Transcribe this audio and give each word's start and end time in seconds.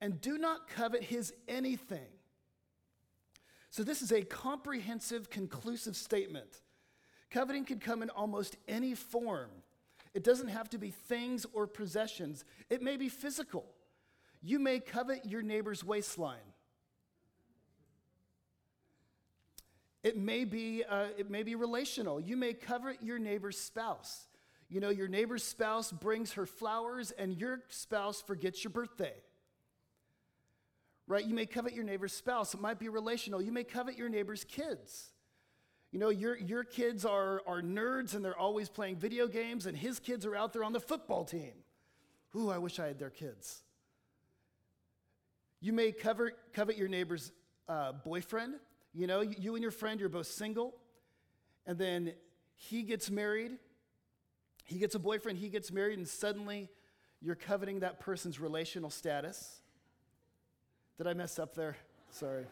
and 0.00 0.20
do 0.20 0.38
not 0.38 0.68
covet 0.68 1.02
his 1.02 1.32
anything. 1.46 2.06
So, 3.70 3.82
this 3.82 4.02
is 4.02 4.12
a 4.12 4.22
comprehensive, 4.22 5.30
conclusive 5.30 5.96
statement. 5.96 6.62
Coveting 7.30 7.64
can 7.64 7.78
come 7.78 8.02
in 8.02 8.10
almost 8.10 8.56
any 8.66 8.94
form. 8.94 9.50
It 10.14 10.24
doesn't 10.24 10.48
have 10.48 10.70
to 10.70 10.78
be 10.78 10.90
things 10.90 11.46
or 11.52 11.66
possessions, 11.66 12.44
it 12.70 12.82
may 12.82 12.96
be 12.96 13.08
physical. 13.08 13.66
You 14.40 14.58
may 14.58 14.78
covet 14.78 15.26
your 15.26 15.42
neighbor's 15.42 15.82
waistline. 15.82 16.38
It 20.04 20.16
may 20.16 20.44
be, 20.44 20.84
uh, 20.84 21.08
it 21.18 21.28
may 21.28 21.42
be 21.42 21.56
relational. 21.56 22.20
You 22.20 22.36
may 22.36 22.54
covet 22.54 23.02
your 23.02 23.18
neighbor's 23.18 23.58
spouse. 23.58 24.28
You 24.68 24.80
know, 24.80 24.90
your 24.90 25.08
neighbor's 25.08 25.42
spouse 25.42 25.90
brings 25.90 26.32
her 26.34 26.46
flowers 26.46 27.10
and 27.10 27.36
your 27.36 27.62
spouse 27.68 28.22
forgets 28.22 28.62
your 28.62 28.70
birthday. 28.70 29.14
Right? 31.08 31.24
You 31.24 31.34
may 31.34 31.46
covet 31.46 31.72
your 31.72 31.84
neighbor's 31.84 32.12
spouse. 32.12 32.54
It 32.54 32.60
might 32.60 32.78
be 32.78 32.88
relational. 32.88 33.42
You 33.42 33.50
may 33.50 33.64
covet 33.64 33.96
your 33.96 34.08
neighbor's 34.08 34.44
kids. 34.44 35.08
You 35.90 35.98
know, 35.98 36.10
your, 36.10 36.36
your 36.36 36.64
kids 36.64 37.04
are, 37.06 37.42
are 37.46 37.62
nerds 37.62 38.14
and 38.14 38.22
they're 38.22 38.36
always 38.36 38.68
playing 38.68 38.96
video 38.96 39.26
games, 39.26 39.64
and 39.64 39.76
his 39.76 39.98
kids 39.98 40.26
are 40.26 40.36
out 40.36 40.52
there 40.52 40.62
on 40.62 40.74
the 40.74 40.80
football 40.80 41.24
team. 41.24 41.52
Ooh, 42.36 42.50
I 42.50 42.58
wish 42.58 42.78
I 42.78 42.86
had 42.86 42.98
their 42.98 43.10
kids. 43.10 43.62
You 45.60 45.72
may 45.72 45.92
cover, 45.92 46.32
covet 46.52 46.76
your 46.76 46.88
neighbor's 46.88 47.32
uh, 47.68 47.92
boyfriend. 47.92 48.56
You 48.92 49.06
know, 49.06 49.22
you 49.22 49.54
and 49.54 49.62
your 49.62 49.72
friend, 49.72 49.98
you're 49.98 50.08
both 50.10 50.26
single, 50.26 50.74
and 51.66 51.78
then 51.78 52.12
he 52.54 52.82
gets 52.82 53.10
married. 53.10 53.52
He 54.64 54.78
gets 54.78 54.94
a 54.94 54.98
boyfriend, 54.98 55.38
he 55.38 55.48
gets 55.48 55.72
married, 55.72 55.96
and 55.96 56.06
suddenly 56.06 56.68
you're 57.22 57.34
coveting 57.34 57.80
that 57.80 57.98
person's 57.98 58.38
relational 58.38 58.90
status. 58.90 59.62
Did 60.98 61.06
I 61.06 61.14
mess 61.14 61.38
up 61.38 61.54
there? 61.54 61.76
Sorry. 62.10 62.44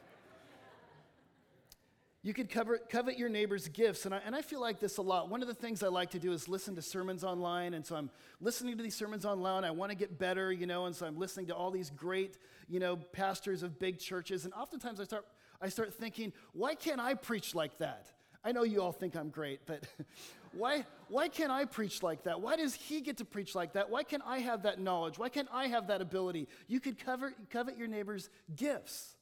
You 2.23 2.33
could 2.33 2.49
cover, 2.49 2.79
covet 2.89 3.19
your 3.19 3.29
neighbor's 3.29 3.67
gifts. 3.67 4.05
And 4.05 4.15
I, 4.15 4.21
and 4.25 4.37
I 4.37 4.43
feel 4.43 4.61
like 4.61 4.79
this 4.79 4.99
a 4.99 5.03
lot. 5.03 5.29
One 5.29 5.43
of 5.43 5.49
the 5.49 5.55
things 5.55 5.83
I 5.83 5.89
like 5.89 6.11
to 6.11 6.21
do 6.21 6.33
is 6.33 6.49
listen 6.49 6.77
to 6.77 6.83
sermons 6.83 7.25
online. 7.25 7.75
And 7.75 7.85
so 7.85 7.97
I'm 7.97 8.09
listening 8.41 8.77
to 8.77 8.83
these 8.85 8.95
sermons 8.95 9.25
online. 9.25 9.65
I 9.65 9.73
want 9.73 9.91
to 9.91 9.97
get 9.97 10.17
better, 10.17 10.53
you 10.53 10.67
know, 10.67 10.87
and 10.87 10.95
so 10.95 11.07
I'm 11.07 11.19
listening 11.19 11.47
to 11.47 11.57
all 11.57 11.73
these 11.73 11.91
great, 11.91 12.39
you 12.69 12.79
know, 12.79 12.97
pastors 12.97 13.65
of 13.65 13.81
big 13.81 13.99
churches. 13.99 14.45
And 14.45 14.55
oftentimes 14.55 15.01
I 15.01 15.05
start, 15.05 15.27
I 15.61 15.69
start 15.69 15.95
thinking, 15.95 16.33
why 16.53 16.77
can't 16.77 17.01
I 17.01 17.15
preach 17.15 17.53
like 17.53 17.79
that? 17.79 18.07
I 18.45 18.53
know 18.53 18.63
you 18.63 18.81
all 18.81 18.93
think 18.93 19.17
I'm 19.17 19.31
great, 19.31 19.61
but 19.67 19.85
why, 20.57 20.85
why 21.09 21.29
can't 21.29 21.51
I 21.51 21.65
preach 21.65 22.03
like 22.03 22.25
that? 22.25 22.41
Why 22.41 22.57
does 22.57 22.75
he 22.75 23.01
get 23.01 23.19
to 23.19 23.25
preach 23.25 23.55
like 23.55 23.75
that? 23.75 23.91
Why 23.91 24.03
can't 24.03 24.23
I 24.27 24.39
have 24.39 24.63
that 24.63 24.81
knowledge? 24.81 25.19
Why 25.19 25.29
can't 25.29 25.49
I 25.53 25.67
have 25.69 25.89
that 25.89 26.01
ability? 26.01 26.49
You 26.67 26.81
could 26.81 26.99
cover, 26.99 27.35
covet 27.51 27.77
your 27.77 27.89
neighbor's 27.89 28.29
gifts. 28.55 29.17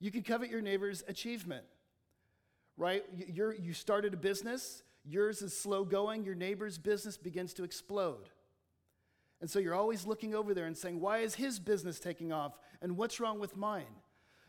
You 0.00 0.10
can 0.10 0.22
covet 0.22 0.50
your 0.50 0.62
neighbor's 0.62 1.04
achievement, 1.08 1.64
right? 2.76 3.04
You're, 3.14 3.54
you 3.54 3.74
started 3.74 4.14
a 4.14 4.16
business, 4.16 4.82
yours 5.04 5.42
is 5.42 5.56
slow 5.56 5.84
going, 5.84 6.24
your 6.24 6.34
neighbor's 6.34 6.78
business 6.78 7.16
begins 7.16 7.52
to 7.54 7.64
explode. 7.64 8.30
And 9.40 9.50
so 9.50 9.58
you're 9.58 9.74
always 9.74 10.06
looking 10.06 10.34
over 10.34 10.54
there 10.54 10.66
and 10.66 10.76
saying, 10.76 11.00
why 11.00 11.18
is 11.18 11.34
his 11.34 11.58
business 11.58 11.98
taking 12.00 12.32
off? 12.32 12.52
And 12.82 12.96
what's 12.96 13.20
wrong 13.20 13.38
with 13.38 13.56
mine? 13.56 13.84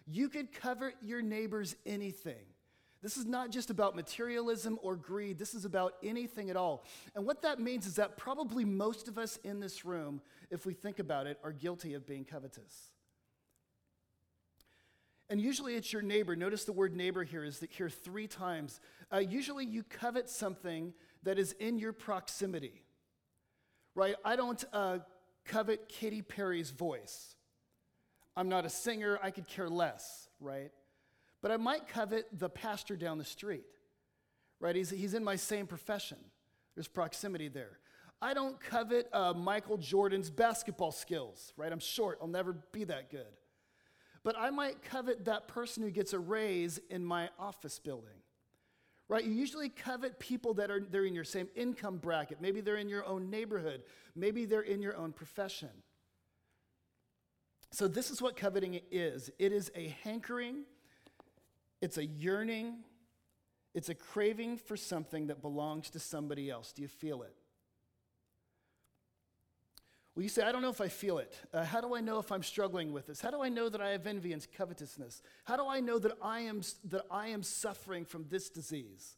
You 0.06 0.30
could 0.30 0.52
covet 0.54 0.96
your 1.02 1.22
neighbor's 1.22 1.76
anything. 1.86 2.46
This 3.02 3.18
is 3.18 3.26
not 3.26 3.50
just 3.50 3.72
about 3.72 3.96
materialism 3.96 4.78
or 4.84 4.96
greed. 4.96 5.40
This 5.40 5.56
is 5.56 5.66
about 5.66 5.96
anything 6.04 6.50
at 6.52 6.56
all. 6.56 6.86
And 7.16 7.26
what 7.26 7.42
that 7.42 7.60
means 7.60 7.88
is 7.88 7.96
that 7.96 8.16
probably 8.16 8.64
most 8.64 9.08
of 9.08 9.18
us 9.18 9.38
in 9.44 9.60
this 9.60 9.84
room, 9.84 10.22
if 10.52 10.66
we 10.66 10.74
think 10.74 11.00
about 11.00 11.26
it, 11.26 11.40
are 11.44 11.52
guilty 11.52 11.96
of 11.96 12.06
being 12.06 12.26
covetous. 12.26 12.92
And 15.32 15.42
usually 15.42 15.76
it's 15.76 15.92
your 15.92 16.02
neighbor. 16.02 16.36
Notice 16.36 16.66
the 16.66 16.74
word 16.74 16.96
neighbor 16.96 17.24
here 17.24 17.44
is 17.44 17.66
here 17.72 17.90
three 17.90 18.28
times. 18.28 18.80
Uh, 19.12 19.18
usually 19.20 19.66
you 19.66 19.82
covet 19.84 20.30
something 20.30 20.94
that 21.24 21.40
is 21.40 21.54
in 21.54 21.80
your 21.80 21.94
proximity, 21.94 22.84
right? 23.96 24.16
I 24.26 24.36
don't 24.36 24.64
uh, 24.74 25.00
covet 25.46 25.88
Katy 25.88 26.22
Perry's 26.22 26.70
voice. 26.70 27.36
I'm 28.36 28.50
not 28.50 28.66
a 28.66 28.70
singer, 28.70 29.20
I 29.24 29.32
could 29.32 29.48
care 29.48 29.70
less, 29.70 30.28
right? 30.40 30.72
But 31.42 31.52
I 31.52 31.58
might 31.58 31.88
covet 31.88 32.28
the 32.32 32.50
pastor 32.50 32.96
down 32.96 33.18
the 33.18 33.26
street, 33.26 33.66
right? 34.60 34.76
He's, 34.76 34.90
he's 34.90 35.14
in 35.14 35.24
my 35.24 35.36
same 35.36 35.68
profession. 35.68 36.18
There's 36.76 36.88
proximity 36.88 37.48
there. 37.48 37.80
I 38.22 38.34
don't 38.36 38.60
covet 38.60 39.10
uh, 39.12 39.34
Michael 39.34 39.78
Jordan's 39.78 40.30
basketball 40.30 40.92
skills, 40.92 41.54
right? 41.58 41.72
I'm 41.72 41.80
short, 41.80 42.20
I'll 42.22 42.28
never 42.28 42.54
be 42.72 42.84
that 42.84 43.10
good. 43.10 43.26
But 44.24 44.38
I 44.38 44.52
might 44.52 44.84
covet 44.84 45.26
that 45.26 45.48
person 45.48 45.82
who 45.82 45.90
gets 45.90 46.14
a 46.14 46.20
raise 46.20 46.80
in 46.90 47.04
my 47.04 47.30
office 47.40 47.80
building. 47.80 48.10
Right? 49.08 49.26
You 49.26 49.34
usually 49.34 49.68
covet 49.68 50.20
people 50.20 50.54
that 50.54 50.72
are 50.72 50.80
they're 50.80 51.04
in 51.04 51.14
your 51.16 51.26
same 51.26 51.50
income 51.54 51.98
bracket. 51.98 52.40
Maybe 52.40 52.62
they're 52.62 52.78
in 52.78 52.88
your 52.88 53.06
own 53.06 53.30
neighborhood. 53.30 53.84
Maybe 54.16 54.46
they're 54.46 54.62
in 54.62 54.82
your 54.82 54.96
own 54.96 55.12
profession. 55.12 55.70
So 57.72 57.88
this 57.88 58.10
is 58.10 58.22
what 58.22 58.38
coveting 58.38 58.80
is. 58.90 59.30
It 59.38 59.52
is 59.52 59.70
a 59.76 59.96
hankering, 60.04 60.64
it's 61.82 61.98
a 61.98 62.06
yearning, 62.06 62.76
it's 63.74 63.90
a 63.90 63.96
craving 63.96 64.58
for 64.58 64.78
something 64.78 65.28
that 65.28 65.42
belongs 65.42 65.90
to 65.92 66.00
somebody 66.00 66.50
else. 66.50 66.72
Do 66.72 66.82
you 66.82 66.88
feel 66.88 67.24
it? 67.24 67.36
Well, 70.14 70.24
you 70.24 70.30
say, 70.30 70.44
I 70.44 70.52
don't 70.52 70.62
know 70.62 70.70
if 70.70 70.82
I 70.82 70.90
feel 70.90 71.20
it. 71.20 71.34
Uh, 71.54 71.64
how 71.64 71.80
do 71.80 71.96
I 71.96 72.02
know 72.02 72.20
if 72.20 72.34
I'm 72.34 72.44
struggling 72.44 72.92
with 72.92 73.08
this? 73.08 73.22
How 73.22 73.32
do 73.32 73.42
I 73.42 73.48
know 73.48 73.70
that 73.70 73.80
I 73.80 73.92
have 73.92 74.06
envy 74.06 74.34
and 74.34 74.46
covetousness? 74.58 75.22
How 75.46 75.56
do 75.56 75.66
I 75.68 75.80
know 75.80 76.00
that 76.00 76.18
I 76.22 76.42
am, 76.42 76.62
that 76.90 77.06
I 77.10 77.30
am 77.30 77.44
suffering 77.44 78.04
from 78.04 78.26
this 78.30 78.50
disease? 78.50 79.16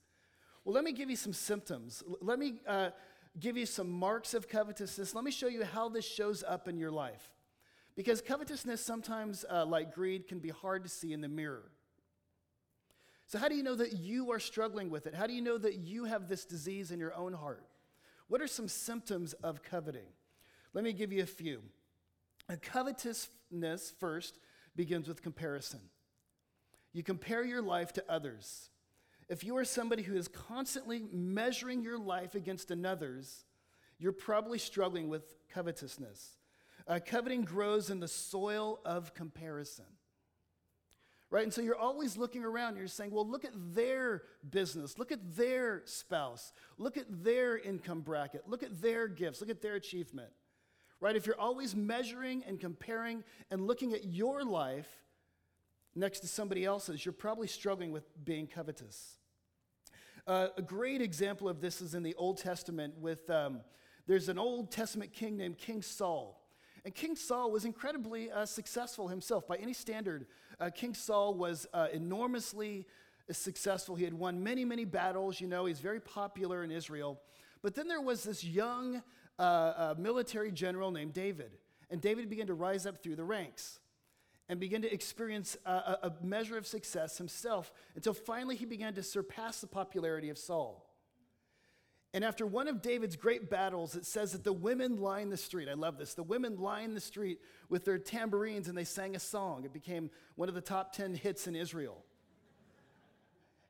Well, 0.63 0.75
let 0.75 0.83
me 0.83 0.91
give 0.91 1.09
you 1.09 1.15
some 1.15 1.33
symptoms. 1.33 2.03
Let 2.21 2.37
me 2.37 2.61
uh, 2.67 2.91
give 3.39 3.57
you 3.57 3.65
some 3.65 3.89
marks 3.89 4.35
of 4.35 4.47
covetousness. 4.47 5.15
Let 5.15 5.23
me 5.23 5.31
show 5.31 5.47
you 5.47 5.63
how 5.63 5.89
this 5.89 6.05
shows 6.05 6.43
up 6.43 6.67
in 6.67 6.77
your 6.77 6.91
life. 6.91 7.27
Because 7.95 8.21
covetousness, 8.21 8.83
sometimes, 8.85 9.45
uh, 9.49 9.65
like 9.65 9.95
greed, 9.95 10.27
can 10.27 10.39
be 10.39 10.49
hard 10.49 10.83
to 10.83 10.89
see 10.89 11.11
in 11.11 11.21
the 11.21 11.27
mirror. 11.27 11.71
So, 13.33 13.39
how 13.39 13.47
do 13.47 13.55
you 13.55 13.63
know 13.63 13.73
that 13.73 13.93
you 13.93 14.31
are 14.31 14.39
struggling 14.39 14.91
with 14.91 15.07
it? 15.07 15.15
How 15.15 15.25
do 15.25 15.33
you 15.33 15.41
know 15.41 15.57
that 15.57 15.79
you 15.79 16.05
have 16.05 16.27
this 16.27 16.45
disease 16.45 16.91
in 16.91 16.99
your 16.99 17.15
own 17.15 17.33
heart? 17.33 17.65
What 18.27 18.43
are 18.43 18.47
some 18.47 18.67
symptoms 18.67 19.33
of 19.33 19.63
coveting? 19.63 20.05
Let 20.75 20.83
me 20.83 20.93
give 20.93 21.11
you 21.11 21.23
a 21.23 21.25
few. 21.25 21.63
A 22.47 22.57
covetousness 22.57 23.91
first 23.99 24.37
begins 24.75 25.07
with 25.07 25.23
comparison. 25.23 25.79
You 26.91 27.01
compare 27.01 27.43
your 27.43 27.63
life 27.63 27.91
to 27.93 28.03
others. 28.07 28.69
If 29.29 29.43
you 29.43 29.57
are 29.57 29.65
somebody 29.65 30.03
who 30.03 30.15
is 30.15 30.27
constantly 30.27 31.03
measuring 31.11 31.81
your 31.81 31.97
life 31.97 32.35
against 32.35 32.69
another's, 32.69 33.45
you're 33.97 34.11
probably 34.11 34.59
struggling 34.59 35.09
with 35.09 35.23
covetousness. 35.51 36.37
Uh, 36.87 36.99
coveting 37.03 37.45
grows 37.45 37.89
in 37.89 37.99
the 37.99 38.07
soil 38.07 38.79
of 38.85 39.15
comparison. 39.15 39.85
Right? 41.33 41.43
And 41.43 41.53
so 41.53 41.61
you're 41.61 41.75
always 41.75 42.15
looking 42.15 42.45
around, 42.45 42.77
you're 42.77 42.87
saying, 42.87 43.11
well, 43.11 43.27
look 43.27 43.43
at 43.43 43.53
their 43.73 44.21
business, 44.47 44.99
look 44.99 45.11
at 45.11 45.35
their 45.35 45.81
spouse, 45.85 46.53
look 46.77 46.95
at 46.95 47.07
their 47.09 47.57
income 47.57 48.01
bracket, 48.01 48.43
look 48.47 48.61
at 48.61 48.81
their 48.81 49.07
gifts, 49.07 49.41
look 49.41 49.49
at 49.49 49.61
their 49.61 49.73
achievement 49.73 50.29
right? 51.03 51.17
If 51.17 51.25
you're 51.27 51.39
always 51.39 51.75
measuring 51.75 52.45
and 52.47 52.61
comparing 52.61 53.25
and 53.51 53.67
looking 53.67 53.93
at 53.93 54.05
your 54.05 54.45
life 54.45 54.87
next 55.95 56.21
to 56.21 56.29
somebody 56.29 56.63
else's, 56.63 57.05
you're 57.05 57.11
probably 57.11 57.47
struggling 57.47 57.91
with 57.91 58.05
being 58.23 58.47
covetous. 58.47 59.17
Uh, 60.25 60.47
a 60.55 60.61
great 60.61 61.01
example 61.01 61.49
of 61.49 61.59
this 61.59 61.81
is 61.81 61.93
in 61.93 62.03
the 62.03 62.15
Old 62.15 62.37
Testament 62.37 62.97
with, 62.97 63.29
um, 63.29 63.59
there's 64.07 64.29
an 64.29 64.39
Old 64.39 64.71
Testament 64.71 65.11
king 65.11 65.35
named 65.35 65.57
King 65.57 65.81
Saul. 65.81 66.41
And 66.85 66.93
King 66.93 67.15
Saul 67.15 67.51
was 67.51 67.65
incredibly 67.65 68.29
uh, 68.29 68.45
successful 68.45 69.07
himself. 69.07 69.47
By 69.47 69.55
any 69.55 69.73
standard, 69.73 70.27
uh, 70.59 70.69
King 70.69 70.93
Saul 70.93 71.33
was 71.33 71.65
uh, 71.73 71.87
enormously 71.93 72.85
successful. 73.31 73.95
He 73.95 74.03
had 74.03 74.13
won 74.13 74.43
many, 74.43 74.65
many 74.65 74.83
battles. 74.83 75.39
You 75.39 75.47
know, 75.47 75.65
he's 75.65 75.79
very 75.79 76.01
popular 76.01 76.63
in 76.63 76.71
Israel. 76.71 77.21
But 77.61 77.75
then 77.75 77.87
there 77.87 78.01
was 78.01 78.23
this 78.23 78.43
young 78.43 79.01
a 79.39 79.95
military 79.97 80.51
general 80.51 80.91
named 80.91 81.13
David. 81.13 81.51
And 81.89 82.01
David 82.01 82.29
began 82.29 82.47
to 82.47 82.53
rise 82.53 82.85
up 82.85 83.01
through 83.01 83.15
the 83.15 83.23
ranks 83.23 83.79
and 84.49 84.59
began 84.59 84.81
to 84.81 84.93
experience 84.93 85.57
a, 85.65 86.11
measure 86.21 86.57
of 86.57 86.67
success 86.67 87.17
himself 87.17 87.71
until 87.95 88.13
finally 88.13 88.55
he 88.55 88.65
began 88.65 88.93
to 88.93 89.03
surpass 89.03 89.61
the 89.61 89.67
popularity 89.67 90.29
of 90.29 90.37
Saul. 90.37 90.92
And 92.13 92.23
after 92.23 92.45
one 92.45 92.67
of 92.67 92.81
David's 92.81 93.15
great 93.15 93.49
battles, 93.49 93.95
it 93.95 94.05
says 94.05 94.33
that 94.33 94.43
the 94.43 94.53
women 94.53 94.97
lined 94.97 95.31
the 95.31 95.37
street. 95.37 95.67
I 95.67 95.73
love 95.73 95.97
this. 95.97 96.13
The 96.13 96.21
women 96.21 96.57
lined 96.57 96.95
the 96.95 97.01
street 97.01 97.39
with 97.69 97.85
their 97.85 97.97
tambourines 97.97 98.67
and 98.67 98.77
they 98.77 98.83
sang 98.83 99.15
a 99.15 99.19
song. 99.19 99.65
It 99.65 99.73
became 99.73 100.11
one 100.35 100.47
of 100.47 100.53
the 100.53 100.61
top 100.61 100.93
10 100.93 101.15
hits 101.15 101.47
in 101.47 101.55
Israel. 101.55 102.03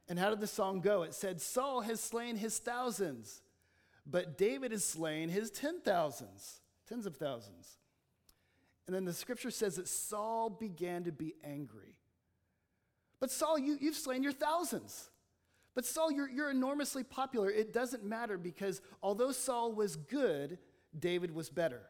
And 0.09 0.19
how 0.19 0.29
did 0.29 0.41
the 0.41 0.47
song 0.47 0.81
go? 0.81 1.03
It 1.03 1.13
said, 1.13 1.39
Saul 1.39 1.81
has 1.81 2.01
slain 2.01 2.35
his 2.35 2.59
thousands, 2.59 3.41
but 4.05 4.37
David 4.37 4.71
has 4.71 4.83
slain 4.83 5.29
his 5.29 5.49
ten 5.49 5.79
thousands, 5.79 6.59
tens 6.89 7.05
of 7.05 7.15
thousands. 7.15 7.77
And 8.85 8.93
then 8.93 9.05
the 9.05 9.13
scripture 9.13 9.51
says 9.51 9.77
that 9.77 9.87
Saul 9.87 10.49
began 10.49 11.05
to 11.05 11.13
be 11.13 11.35
angry. 11.43 11.97
But 13.21 13.31
Saul, 13.31 13.57
you, 13.57 13.77
you've 13.79 13.95
slain 13.95 14.21
your 14.21 14.33
thousands. 14.33 15.09
But 15.75 15.85
Saul, 15.85 16.11
you're, 16.11 16.29
you're 16.29 16.51
enormously 16.51 17.03
popular. 17.03 17.49
It 17.49 17.73
doesn't 17.73 18.03
matter 18.03 18.37
because 18.37 18.81
although 19.01 19.31
Saul 19.31 19.73
was 19.73 19.95
good, 19.95 20.59
David 20.97 21.33
was 21.33 21.49
better. 21.49 21.81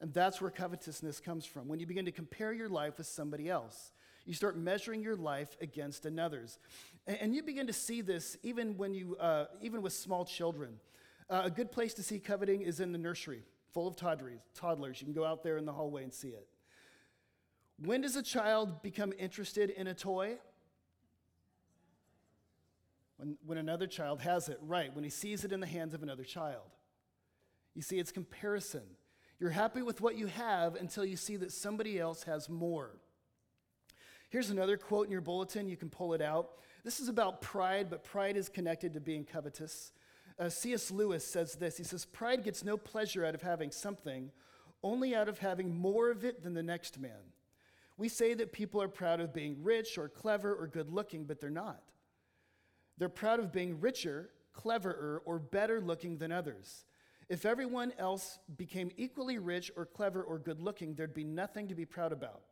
And 0.00 0.12
that's 0.12 0.40
where 0.40 0.50
covetousness 0.50 1.20
comes 1.20 1.46
from. 1.46 1.68
When 1.68 1.78
you 1.78 1.86
begin 1.86 2.06
to 2.06 2.12
compare 2.12 2.52
your 2.52 2.68
life 2.68 2.98
with 2.98 3.06
somebody 3.06 3.48
else, 3.48 3.92
you 4.24 4.34
start 4.34 4.56
measuring 4.56 5.00
your 5.00 5.14
life 5.14 5.56
against 5.60 6.06
another's. 6.06 6.58
And, 7.06 7.18
and 7.20 7.34
you 7.34 7.42
begin 7.42 7.68
to 7.68 7.72
see 7.72 8.00
this 8.00 8.36
even 8.42 8.76
when 8.76 8.94
you, 8.94 9.16
uh, 9.16 9.46
even 9.60 9.80
with 9.80 9.92
small 9.92 10.24
children. 10.24 10.80
Uh, 11.30 11.42
a 11.44 11.50
good 11.50 11.70
place 11.70 11.94
to 11.94 12.02
see 12.02 12.18
coveting 12.18 12.62
is 12.62 12.80
in 12.80 12.90
the 12.90 12.98
nursery, 12.98 13.42
full 13.72 13.86
of 13.86 13.94
toddlers. 13.94 14.40
toddlers. 14.54 15.00
You 15.00 15.06
can 15.06 15.14
go 15.14 15.24
out 15.24 15.44
there 15.44 15.56
in 15.56 15.64
the 15.64 15.72
hallway 15.72 16.02
and 16.02 16.12
see 16.12 16.28
it. 16.28 16.48
When 17.78 18.00
does 18.00 18.16
a 18.16 18.22
child 18.22 18.82
become 18.82 19.12
interested 19.18 19.70
in 19.70 19.86
a 19.86 19.94
toy? 19.94 20.38
When, 23.22 23.36
when 23.46 23.58
another 23.58 23.86
child 23.86 24.20
has 24.22 24.48
it, 24.48 24.58
right, 24.60 24.92
when 24.92 25.04
he 25.04 25.10
sees 25.10 25.44
it 25.44 25.52
in 25.52 25.60
the 25.60 25.66
hands 25.66 25.94
of 25.94 26.02
another 26.02 26.24
child. 26.24 26.74
You 27.72 27.80
see, 27.80 28.00
it's 28.00 28.10
comparison. 28.10 28.82
You're 29.38 29.50
happy 29.50 29.80
with 29.80 30.00
what 30.00 30.18
you 30.18 30.26
have 30.26 30.74
until 30.74 31.04
you 31.04 31.16
see 31.16 31.36
that 31.36 31.52
somebody 31.52 32.00
else 32.00 32.24
has 32.24 32.48
more. 32.48 32.96
Here's 34.28 34.50
another 34.50 34.76
quote 34.76 35.06
in 35.06 35.12
your 35.12 35.20
bulletin. 35.20 35.68
You 35.68 35.76
can 35.76 35.88
pull 35.88 36.14
it 36.14 36.20
out. 36.20 36.50
This 36.82 36.98
is 36.98 37.08
about 37.08 37.40
pride, 37.40 37.90
but 37.90 38.02
pride 38.02 38.36
is 38.36 38.48
connected 38.48 38.92
to 38.94 39.00
being 39.00 39.24
covetous. 39.24 39.92
Uh, 40.36 40.48
C.S. 40.48 40.90
Lewis 40.90 41.24
says 41.24 41.54
this 41.54 41.78
He 41.78 41.84
says, 41.84 42.04
Pride 42.04 42.42
gets 42.42 42.64
no 42.64 42.76
pleasure 42.76 43.24
out 43.24 43.36
of 43.36 43.42
having 43.42 43.70
something, 43.70 44.32
only 44.82 45.14
out 45.14 45.28
of 45.28 45.38
having 45.38 45.72
more 45.72 46.10
of 46.10 46.24
it 46.24 46.42
than 46.42 46.54
the 46.54 46.62
next 46.62 46.98
man. 46.98 47.30
We 47.96 48.08
say 48.08 48.34
that 48.34 48.50
people 48.50 48.82
are 48.82 48.88
proud 48.88 49.20
of 49.20 49.32
being 49.32 49.62
rich 49.62 49.96
or 49.96 50.08
clever 50.08 50.52
or 50.52 50.66
good 50.66 50.90
looking, 50.90 51.22
but 51.22 51.40
they're 51.40 51.50
not. 51.50 51.91
They're 53.02 53.08
proud 53.08 53.40
of 53.40 53.50
being 53.50 53.80
richer, 53.80 54.30
cleverer, 54.52 55.24
or 55.24 55.40
better 55.40 55.80
looking 55.80 56.18
than 56.18 56.30
others. 56.30 56.84
If 57.28 57.44
everyone 57.44 57.92
else 57.98 58.38
became 58.56 58.92
equally 58.96 59.38
rich 59.38 59.72
or 59.76 59.86
clever 59.86 60.22
or 60.22 60.38
good 60.38 60.60
looking, 60.60 60.94
there'd 60.94 61.12
be 61.12 61.24
nothing 61.24 61.66
to 61.66 61.74
be 61.74 61.84
proud 61.84 62.12
about. 62.12 62.42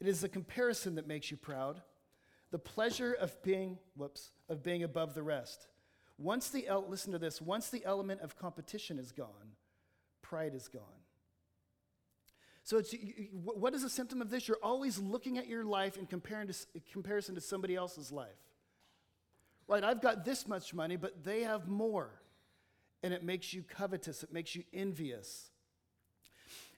It 0.00 0.08
is 0.08 0.20
the 0.20 0.28
comparison 0.28 0.96
that 0.96 1.06
makes 1.06 1.30
you 1.30 1.36
proud, 1.36 1.82
the 2.50 2.58
pleasure 2.58 3.12
of 3.12 3.40
being, 3.44 3.78
whoops, 3.94 4.32
of 4.48 4.60
being 4.60 4.82
above 4.82 5.14
the 5.14 5.22
rest. 5.22 5.68
Once 6.18 6.48
the, 6.48 6.66
listen 6.88 7.12
to 7.12 7.18
this, 7.20 7.40
once 7.40 7.70
the 7.70 7.84
element 7.84 8.22
of 8.22 8.36
competition 8.36 8.98
is 8.98 9.12
gone, 9.12 9.54
pride 10.20 10.56
is 10.56 10.66
gone. 10.66 10.82
So, 12.64 12.78
it's, 12.78 12.92
what 13.30 13.72
is 13.72 13.84
a 13.84 13.88
symptom 13.88 14.20
of 14.20 14.30
this? 14.30 14.48
You're 14.48 14.58
always 14.64 14.98
looking 14.98 15.38
at 15.38 15.46
your 15.46 15.62
life 15.62 15.96
in 15.96 16.06
comparison 16.06 17.36
to 17.36 17.40
somebody 17.40 17.76
else's 17.76 18.10
life. 18.10 18.34
Right, 19.66 19.82
I've 19.82 20.02
got 20.02 20.24
this 20.24 20.46
much 20.46 20.74
money, 20.74 20.96
but 20.96 21.24
they 21.24 21.42
have 21.42 21.68
more. 21.68 22.10
And 23.02 23.14
it 23.14 23.22
makes 23.22 23.52
you 23.52 23.62
covetous, 23.62 24.22
it 24.22 24.32
makes 24.32 24.54
you 24.54 24.64
envious. 24.72 25.50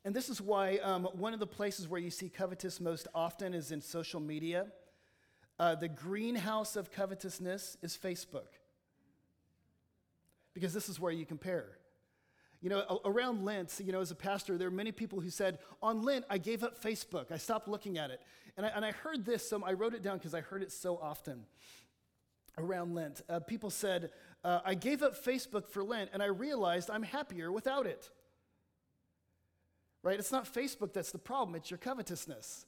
And 0.05 0.15
this 0.15 0.29
is 0.29 0.41
why 0.41 0.77
um, 0.79 1.05
one 1.15 1.35
of 1.35 1.41
the 1.41 1.47
places 1.47 1.89
where 1.89 2.01
you 2.01 2.11
see 2.11 2.29
covetous 2.29 2.81
most 2.81 3.09
often 3.15 3.55
is 3.55 3.73
in 3.73 3.81
social 3.81 4.21
media. 4.21 4.67
Uh, 5.59 5.75
the 5.75 5.89
greenhouse 5.89 6.77
of 6.77 6.93
covetousness 6.93 7.77
is 7.83 7.97
Facebook, 7.97 8.59
because 10.53 10.75
this 10.75 10.89
is 10.89 11.01
where 11.01 11.13
you 11.13 11.25
compare. 11.25 11.79
You 12.61 12.71
know, 12.71 13.01
around 13.05 13.45
Lent, 13.45 13.81
you 13.83 13.91
know, 13.91 14.01
as 14.01 14.11
a 14.11 14.15
pastor, 14.15 14.59
there 14.59 14.69
are 14.69 14.73
many 14.73 14.93
people 14.93 15.21
who 15.21 15.31
said, 15.31 15.59
on 15.83 16.03
Lent, 16.03 16.25
I 16.29 16.39
gave 16.39 16.63
up 16.63 16.83
Facebook. 16.83 17.33
I 17.33 17.39
stopped 17.39 17.69
looking 17.69 17.99
at 17.99 18.11
it. 18.11 18.21
And 18.57 18.67
I, 18.67 18.71
and 18.71 18.85
I 18.85 18.93
heard 18.93 19.25
this, 19.25 19.49
so 19.49 19.63
I 19.65 19.73
wrote 19.73 19.95
it 19.95 20.03
down 20.03 20.19
because 20.19 20.35
I 20.35 20.41
heard 20.41 20.63
it 20.63 20.73
so 20.73 20.99
often 20.99 21.47
around 22.59 22.95
Lent. 22.95 23.23
Uh, 23.29 23.41
people 23.41 23.71
said, 23.71 24.11
uh, 24.45 24.61
I 24.65 24.75
gave 24.75 25.03
up 25.03 25.23
Facebook 25.23 25.69
for 25.69 25.83
Lent 25.83 26.11
and 26.13 26.23
I 26.23 26.27
realized 26.27 26.91
I'm 26.91 27.03
happier 27.03 27.53
without 27.53 27.87
it. 27.87 28.11
Right? 30.03 30.19
It's 30.19 30.33
not 30.33 30.53
Facebook 30.53 30.93
that's 30.93 31.11
the 31.11 31.19
problem, 31.19 31.57
it's 31.57 31.71
your 31.71 31.79
covetousness. 31.79 32.67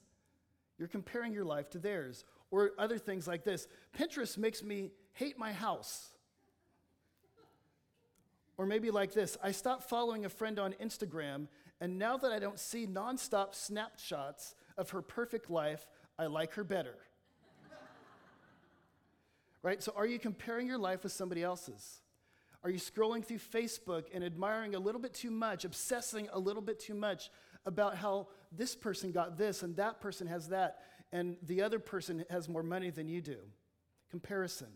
You're 0.77 0.87
comparing 0.87 1.33
your 1.33 1.45
life 1.45 1.69
to 1.71 1.79
theirs. 1.79 2.23
Or 2.51 2.71
other 2.79 2.97
things 2.97 3.27
like 3.27 3.43
this 3.43 3.67
Pinterest 3.97 4.37
makes 4.37 4.63
me 4.63 4.91
hate 5.13 5.37
my 5.37 5.51
house. 5.51 6.09
Or 8.57 8.65
maybe 8.65 8.91
like 8.91 9.13
this 9.13 9.37
I 9.43 9.51
stopped 9.51 9.89
following 9.89 10.25
a 10.25 10.29
friend 10.29 10.59
on 10.59 10.73
Instagram, 10.81 11.47
and 11.79 11.97
now 11.97 12.17
that 12.17 12.31
I 12.31 12.39
don't 12.39 12.59
see 12.59 12.87
nonstop 12.87 13.55
snapshots 13.55 14.55
of 14.77 14.89
her 14.89 15.01
perfect 15.01 15.49
life, 15.49 15.85
I 16.17 16.25
like 16.25 16.53
her 16.55 16.63
better. 16.63 16.95
Right? 19.61 19.81
So, 19.81 19.93
are 19.95 20.05
you 20.05 20.19
comparing 20.19 20.67
your 20.67 20.77
life 20.77 21.03
with 21.03 21.11
somebody 21.11 21.43
else's? 21.43 22.01
Are 22.63 22.69
you 22.69 22.79
scrolling 22.79 23.23
through 23.23 23.39
Facebook 23.39 24.05
and 24.13 24.23
admiring 24.23 24.75
a 24.75 24.79
little 24.79 24.99
bit 24.99 25.13
too 25.13 25.31
much, 25.31 25.63
obsessing 25.63 26.27
a 26.33 26.39
little 26.39 26.61
bit 26.61 26.79
too 26.79 26.93
much 26.93 27.29
about 27.65 27.95
how 27.95 28.27
this 28.51 28.75
person 28.75 29.11
got 29.11 29.37
this 29.37 29.63
and 29.63 29.75
that 29.77 30.01
person 30.01 30.27
has 30.27 30.49
that, 30.49 30.79
and 31.11 31.37
the 31.43 31.61
other 31.61 31.79
person 31.79 32.25
has 32.29 32.49
more 32.49 32.63
money 32.63 32.89
than 32.89 33.07
you 33.07 33.21
do? 33.21 33.37
Comparison. 34.11 34.67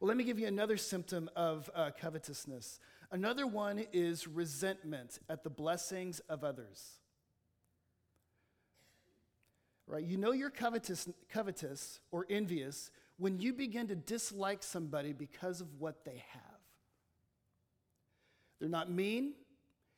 Well, 0.00 0.08
let 0.08 0.16
me 0.16 0.24
give 0.24 0.38
you 0.38 0.46
another 0.46 0.76
symptom 0.76 1.28
of 1.36 1.70
uh, 1.74 1.90
covetousness. 2.00 2.80
Another 3.12 3.46
one 3.46 3.84
is 3.92 4.26
resentment 4.26 5.18
at 5.28 5.44
the 5.44 5.50
blessings 5.50 6.20
of 6.20 6.42
others. 6.42 7.00
Right? 9.86 10.04
You 10.04 10.16
know 10.16 10.32
you're 10.32 10.50
covetous, 10.50 11.08
covetous 11.28 12.00
or 12.12 12.24
envious 12.30 12.90
when 13.20 13.38
you 13.38 13.52
begin 13.52 13.86
to 13.88 13.94
dislike 13.94 14.62
somebody 14.62 15.12
because 15.12 15.60
of 15.60 15.68
what 15.78 16.06
they 16.06 16.24
have. 16.32 16.42
They're 18.58 18.68
not 18.70 18.90
mean, 18.90 19.34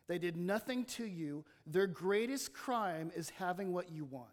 they 0.09 0.19
did 0.19 0.37
nothing 0.37 0.85
to 0.97 1.07
you. 1.07 1.45
Their 1.65 1.87
greatest 1.87 2.53
crime 2.53 3.13
is 3.15 3.31
having 3.31 3.73
what 3.73 3.93
you 3.93 4.05
want. 4.05 4.29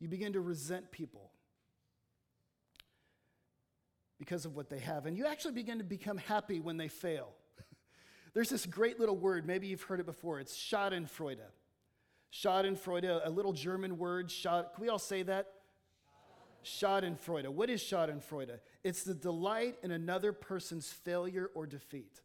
You 0.00 0.08
begin 0.08 0.32
to 0.32 0.40
resent 0.40 0.90
people 0.90 1.30
because 4.18 4.46
of 4.46 4.56
what 4.56 4.68
they 4.68 4.80
have. 4.80 5.06
And 5.06 5.16
you 5.16 5.26
actually 5.26 5.54
begin 5.54 5.78
to 5.78 5.84
become 5.84 6.18
happy 6.18 6.58
when 6.58 6.76
they 6.76 6.88
fail. 6.88 7.28
There's 8.34 8.50
this 8.50 8.66
great 8.66 8.98
little 8.98 9.16
word, 9.16 9.46
maybe 9.46 9.68
you've 9.68 9.82
heard 9.82 10.00
it 10.00 10.06
before. 10.06 10.40
It's 10.40 10.56
Schadenfreude. 10.56 11.38
Schadenfreude, 12.32 13.20
a 13.24 13.30
little 13.30 13.52
German 13.52 13.98
word. 13.98 14.28
Schad, 14.28 14.74
can 14.74 14.82
we 14.82 14.88
all 14.88 14.98
say 14.98 15.22
that? 15.24 15.48
Schadenfreude. 16.64 17.48
What 17.48 17.70
is 17.70 17.82
Schadenfreude? 17.82 18.60
It's 18.84 19.02
the 19.02 19.14
delight 19.14 19.76
in 19.82 19.90
another 19.90 20.32
person's 20.32 20.88
failure 20.88 21.50
or 21.54 21.66
defeat. 21.66 22.20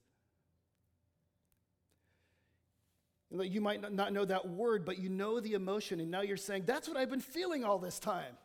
You 3.32 3.60
might 3.60 3.92
not 3.92 4.14
know 4.14 4.24
that 4.26 4.48
word, 4.48 4.86
but 4.86 5.00
you 5.00 5.10
know 5.10 5.40
the 5.40 5.54
emotion, 5.54 6.00
and 6.00 6.12
now 6.12 6.22
you're 6.22 6.38
saying, 6.38 6.64
That's 6.66 6.88
what 6.88 6.96
I've 6.96 7.10
been 7.10 7.20
feeling 7.20 7.64
all 7.64 7.80
this 7.80 8.00
time. 8.00 8.38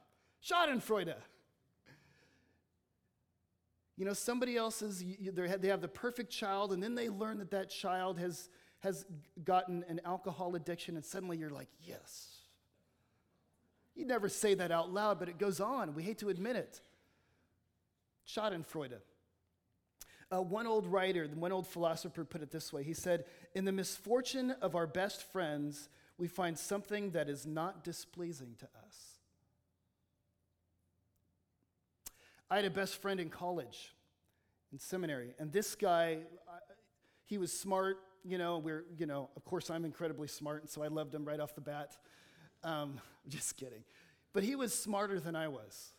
Schadenfreude. 0.43 1.14
You 3.97 4.07
know, 4.07 4.14
somebody 4.14 4.57
else's, 4.57 5.05
they 5.35 5.69
have 5.69 5.83
the 5.83 5.88
perfect 5.88 6.33
child, 6.33 6.73
and 6.73 6.83
then 6.83 6.95
they 6.95 7.11
learn 7.11 7.37
that 7.38 7.50
that 7.50 7.69
child 7.69 8.19
has, 8.19 8.49
has 8.80 9.04
gotten 9.44 9.84
an 9.88 10.00
alcohol 10.04 10.54
addiction, 10.56 10.96
and 10.96 11.04
suddenly 11.04 11.37
you're 11.37 11.50
like, 11.50 11.68
Yes. 11.82 12.37
You 13.94 14.06
never 14.06 14.28
say 14.28 14.54
that 14.54 14.70
out 14.70 14.92
loud, 14.92 15.18
but 15.18 15.28
it 15.28 15.37
goes 15.37 15.60
on. 15.60 15.94
We 15.94 16.02
hate 16.02 16.18
to 16.18 16.28
admit 16.30 16.56
it. 16.56 16.80
Schadenfreude. 18.26 19.00
Uh, 20.32 20.40
one 20.40 20.66
old 20.66 20.87
writer, 20.87 21.26
one 21.34 21.50
old 21.50 21.66
philosopher 21.66 22.25
put 22.25 22.40
it 22.40 22.50
this 22.50 22.72
way 22.72 22.82
He 22.82 22.94
said, 22.94 23.25
In 23.54 23.64
the 23.64 23.72
misfortune 23.72 24.52
of 24.62 24.75
our 24.75 24.87
best 24.87 25.30
friends, 25.32 25.88
we 26.18 26.28
find 26.28 26.58
something 26.58 27.10
that 27.10 27.28
is 27.28 27.46
not 27.46 27.82
displeasing 27.82 28.54
to 28.58 28.66
us. 28.87 29.18
I 32.50 32.56
had 32.56 32.64
a 32.64 32.70
best 32.70 33.00
friend 33.00 33.20
in 33.20 33.28
college, 33.30 33.94
in 34.72 34.78
seminary, 34.78 35.34
and 35.38 35.52
this 35.52 35.75
guy, 35.75 36.18
he 37.25 37.38
was 37.38 37.52
smart, 37.52 37.99
you 38.25 38.39
know, 38.39 38.59
we're, 38.59 38.85
you 38.99 39.07
know, 39.07 39.31
of 39.37 39.45
course 39.45 39.71
I'm 39.71 39.85
incredibly 39.85 40.29
smart, 40.29 40.62
and 40.62 40.71
so 40.71 40.83
I 40.83 40.89
loved 40.89 41.15
him 41.15 41.25
right 41.25 41.41
off 41.41 41.55
the 41.55 41.61
bat. 41.61 41.97
Um, 42.62 43.00
just 43.29 43.57
kidding. 43.57 43.85
But 44.33 44.45
he 44.45 44.55
was 44.57 44.73
smarter 44.73 45.19
than 45.21 45.35
I 45.35 45.49
was. 45.49 45.93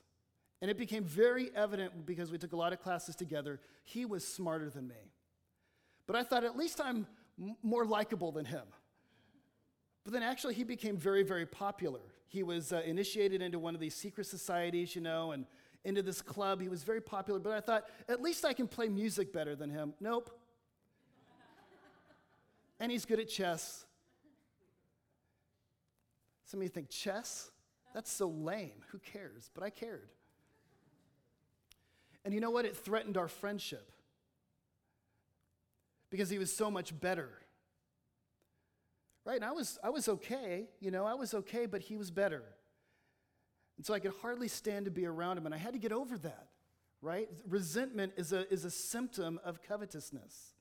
And 0.61 0.69
it 0.69 0.77
became 0.77 1.03
very 1.03 1.49
evident 1.55 2.05
because 2.05 2.31
we 2.31 2.37
took 2.37 2.53
a 2.53 2.55
lot 2.55 2.71
of 2.71 2.79
classes 2.81 3.15
together, 3.15 3.59
he 3.83 4.05
was 4.05 4.25
smarter 4.25 4.69
than 4.69 4.87
me. 4.87 5.11
But 6.05 6.15
I 6.15 6.23
thought, 6.23 6.43
at 6.43 6.55
least 6.55 6.79
I'm 6.79 7.07
m- 7.39 7.55
more 7.63 7.85
likable 7.85 8.31
than 8.31 8.45
him. 8.45 8.63
But 10.03 10.13
then 10.13 10.23
actually, 10.23 10.53
he 10.53 10.63
became 10.63 10.97
very, 10.97 11.23
very 11.23 11.45
popular. 11.45 12.01
He 12.27 12.43
was 12.43 12.73
uh, 12.73 12.81
initiated 12.85 13.41
into 13.41 13.59
one 13.59 13.75
of 13.75 13.81
these 13.81 13.95
secret 13.95 14.27
societies, 14.27 14.95
you 14.95 15.01
know, 15.01 15.31
and 15.31 15.45
into 15.83 16.01
this 16.01 16.21
club. 16.21 16.61
He 16.61 16.69
was 16.69 16.83
very 16.83 17.01
popular. 17.01 17.39
But 17.39 17.53
I 17.53 17.59
thought, 17.59 17.85
at 18.07 18.21
least 18.21 18.45
I 18.45 18.53
can 18.53 18.67
play 18.67 18.87
music 18.87 19.33
better 19.33 19.55
than 19.55 19.69
him. 19.69 19.93
Nope. 19.99 20.29
And 22.81 22.91
he's 22.91 23.05
good 23.05 23.19
at 23.19 23.29
chess. 23.29 23.85
Some 26.45 26.59
of 26.59 26.63
you 26.63 26.69
think, 26.69 26.89
chess? 26.89 27.51
That's 27.93 28.11
so 28.11 28.27
lame. 28.27 28.83
Who 28.89 28.97
cares? 28.97 29.51
But 29.53 29.63
I 29.63 29.69
cared. 29.69 30.09
And 32.25 32.33
you 32.33 32.39
know 32.39 32.49
what? 32.49 32.65
It 32.65 32.75
threatened 32.75 33.17
our 33.17 33.27
friendship 33.27 33.91
because 36.09 36.29
he 36.29 36.39
was 36.39 36.51
so 36.51 36.71
much 36.71 36.99
better. 36.99 37.29
Right? 39.25 39.35
And 39.35 39.45
I 39.45 39.51
was, 39.51 39.77
I 39.83 39.91
was 39.91 40.09
okay, 40.09 40.67
you 40.79 40.89
know, 40.89 41.05
I 41.05 41.13
was 41.13 41.35
okay, 41.35 41.67
but 41.67 41.81
he 41.81 41.97
was 41.97 42.09
better. 42.09 42.43
And 43.77 43.85
so 43.85 43.93
I 43.93 43.99
could 43.99 44.13
hardly 44.23 44.47
stand 44.47 44.85
to 44.85 44.91
be 44.91 45.05
around 45.05 45.37
him, 45.37 45.45
and 45.45 45.53
I 45.53 45.59
had 45.59 45.73
to 45.73 45.79
get 45.79 45.91
over 45.91 46.17
that, 46.17 46.47
right? 47.01 47.29
Resentment 47.47 48.13
is 48.17 48.33
a, 48.33 48.51
is 48.51 48.65
a 48.65 48.71
symptom 48.71 49.39
of 49.43 49.61
covetousness. 49.61 50.55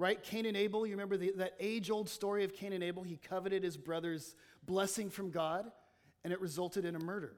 Right? 0.00 0.22
Cain 0.22 0.46
and 0.46 0.56
Abel, 0.56 0.86
you 0.86 0.92
remember 0.92 1.18
the, 1.18 1.34
that 1.36 1.56
age 1.60 1.90
old 1.90 2.08
story 2.08 2.42
of 2.42 2.54
Cain 2.54 2.72
and 2.72 2.82
Abel? 2.82 3.02
He 3.02 3.16
coveted 3.16 3.62
his 3.62 3.76
brother's 3.76 4.34
blessing 4.64 5.10
from 5.10 5.30
God, 5.30 5.70
and 6.24 6.32
it 6.32 6.40
resulted 6.40 6.86
in 6.86 6.96
a 6.96 6.98
murder. 6.98 7.36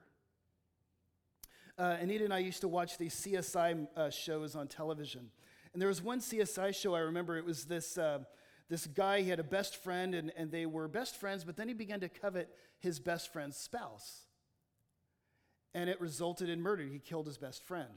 Uh, 1.77 1.97
Anita 2.01 2.23
and 2.23 2.33
I 2.33 2.39
used 2.39 2.61
to 2.61 2.69
watch 2.69 2.99
these 2.99 3.17
CSI 3.17 3.89
uh, 3.97 4.11
shows 4.11 4.55
on 4.55 4.69
television. 4.69 5.33
And 5.73 5.83
there 5.83 5.89
was 5.89 6.01
one 6.01 6.21
CSI 6.21 6.73
show 6.73 6.95
I 6.95 7.01
remember, 7.01 7.37
it 7.37 7.45
was 7.45 7.65
this, 7.65 7.99
uh, 7.99 8.21
this 8.69 8.87
guy, 8.87 9.23
he 9.23 9.29
had 9.29 9.41
a 9.41 9.45
best 9.45 9.83
friend, 9.83 10.15
and, 10.15 10.31
and 10.37 10.53
they 10.53 10.65
were 10.65 10.87
best 10.87 11.17
friends, 11.17 11.43
but 11.43 11.57
then 11.57 11.67
he 11.67 11.75
began 11.75 11.99
to 11.99 12.09
covet 12.09 12.49
his 12.79 13.01
best 13.01 13.33
friend's 13.33 13.57
spouse. 13.57 14.21
And 15.75 15.91
it 15.91 16.01
resulted 16.01 16.49
in 16.49 16.61
murder. 16.61 16.85
He 16.85 17.01
killed 17.01 17.27
his 17.27 17.39
best 17.39 17.65
friend. 17.65 17.91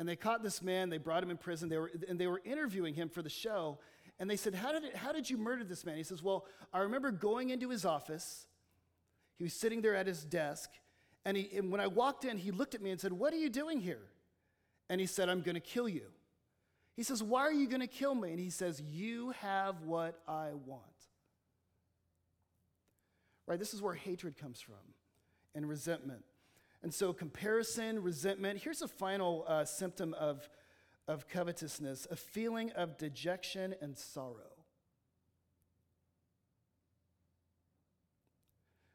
And 0.00 0.08
they 0.08 0.16
caught 0.16 0.42
this 0.42 0.62
man, 0.62 0.88
they 0.88 0.96
brought 0.96 1.22
him 1.22 1.28
in 1.28 1.36
prison, 1.36 1.68
they 1.68 1.76
were, 1.76 1.90
and 2.08 2.18
they 2.18 2.26
were 2.26 2.40
interviewing 2.42 2.94
him 2.94 3.10
for 3.10 3.20
the 3.20 3.28
show. 3.28 3.76
And 4.18 4.30
they 4.30 4.36
said, 4.36 4.54
how 4.54 4.72
did, 4.72 4.84
it, 4.84 4.96
how 4.96 5.12
did 5.12 5.28
you 5.28 5.36
murder 5.36 5.62
this 5.62 5.84
man? 5.84 5.98
He 5.98 6.04
says, 6.04 6.22
Well, 6.22 6.46
I 6.72 6.78
remember 6.78 7.10
going 7.10 7.50
into 7.50 7.68
his 7.68 7.84
office. 7.84 8.46
He 9.36 9.44
was 9.44 9.52
sitting 9.52 9.82
there 9.82 9.94
at 9.94 10.06
his 10.06 10.24
desk. 10.24 10.70
And, 11.26 11.36
he, 11.36 11.50
and 11.54 11.70
when 11.70 11.82
I 11.82 11.86
walked 11.86 12.24
in, 12.24 12.38
he 12.38 12.50
looked 12.50 12.74
at 12.74 12.80
me 12.80 12.90
and 12.90 12.98
said, 12.98 13.12
What 13.12 13.34
are 13.34 13.36
you 13.36 13.50
doing 13.50 13.78
here? 13.78 14.00
And 14.88 15.02
he 15.02 15.06
said, 15.06 15.28
I'm 15.28 15.42
going 15.42 15.54
to 15.54 15.60
kill 15.60 15.86
you. 15.86 16.06
He 16.96 17.02
says, 17.02 17.22
Why 17.22 17.42
are 17.42 17.52
you 17.52 17.68
going 17.68 17.82
to 17.82 17.86
kill 17.86 18.14
me? 18.14 18.30
And 18.30 18.40
he 18.40 18.48
says, 18.48 18.80
You 18.80 19.34
have 19.40 19.82
what 19.82 20.18
I 20.26 20.52
want. 20.64 20.82
Right? 23.46 23.58
This 23.58 23.74
is 23.74 23.82
where 23.82 23.92
hatred 23.92 24.38
comes 24.38 24.62
from 24.62 24.94
and 25.54 25.68
resentment. 25.68 26.24
And 26.82 26.92
so, 26.92 27.12
comparison, 27.12 28.02
resentment. 28.02 28.60
Here's 28.62 28.82
a 28.82 28.88
final 28.88 29.44
uh, 29.46 29.64
symptom 29.64 30.14
of, 30.14 30.48
of 31.06 31.28
covetousness 31.28 32.06
a 32.10 32.16
feeling 32.16 32.70
of 32.72 32.96
dejection 32.96 33.74
and 33.80 33.96
sorrow. 33.96 34.64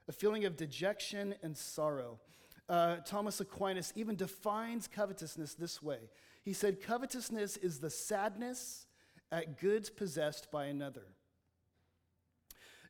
A 0.08 0.12
feeling 0.12 0.46
of 0.46 0.56
dejection 0.56 1.36
and 1.42 1.58
sorrow. 1.58 2.20
Uh, 2.68 2.98
Thomas 3.06 3.40
Aquinas 3.40 3.94
even 3.96 4.16
defines 4.16 4.88
covetousness 4.88 5.54
this 5.54 5.82
way 5.82 6.00
he 6.46 6.54
said, 6.54 6.80
Covetousness 6.80 7.58
is 7.58 7.80
the 7.80 7.90
sadness 7.90 8.86
at 9.32 9.60
goods 9.60 9.90
possessed 9.90 10.52
by 10.52 10.66
another. 10.66 11.08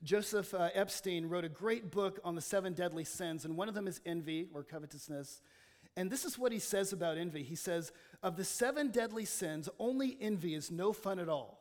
Joseph 0.06 0.54
uh, 0.54 0.70
Epstein 0.76 1.28
wrote 1.28 1.46
a 1.46 1.50
great 1.50 1.90
book 1.90 2.20
on 2.24 2.36
the 2.36 2.42
seven 2.42 2.74
deadly 2.74 3.04
sins, 3.04 3.44
and 3.44 3.58
one 3.58 3.68
of 3.68 3.74
them 3.74 3.88
is 3.88 4.00
envy 4.06 4.48
or 4.54 4.64
covetousness. 4.64 5.42
And 5.98 6.12
this 6.12 6.26
is 6.26 6.38
what 6.38 6.52
he 6.52 6.60
says 6.60 6.94
about 6.94 7.18
envy. 7.18 7.42
He 7.42 7.56
says, 7.56 7.92
Of 8.22 8.38
the 8.38 8.44
seven 8.44 8.92
deadly 8.92 9.26
sins, 9.26 9.68
only 9.80 10.16
envy 10.22 10.54
is 10.54 10.70
no 10.70 10.94
fun 10.94 11.18
at 11.18 11.28
all. 11.28 11.60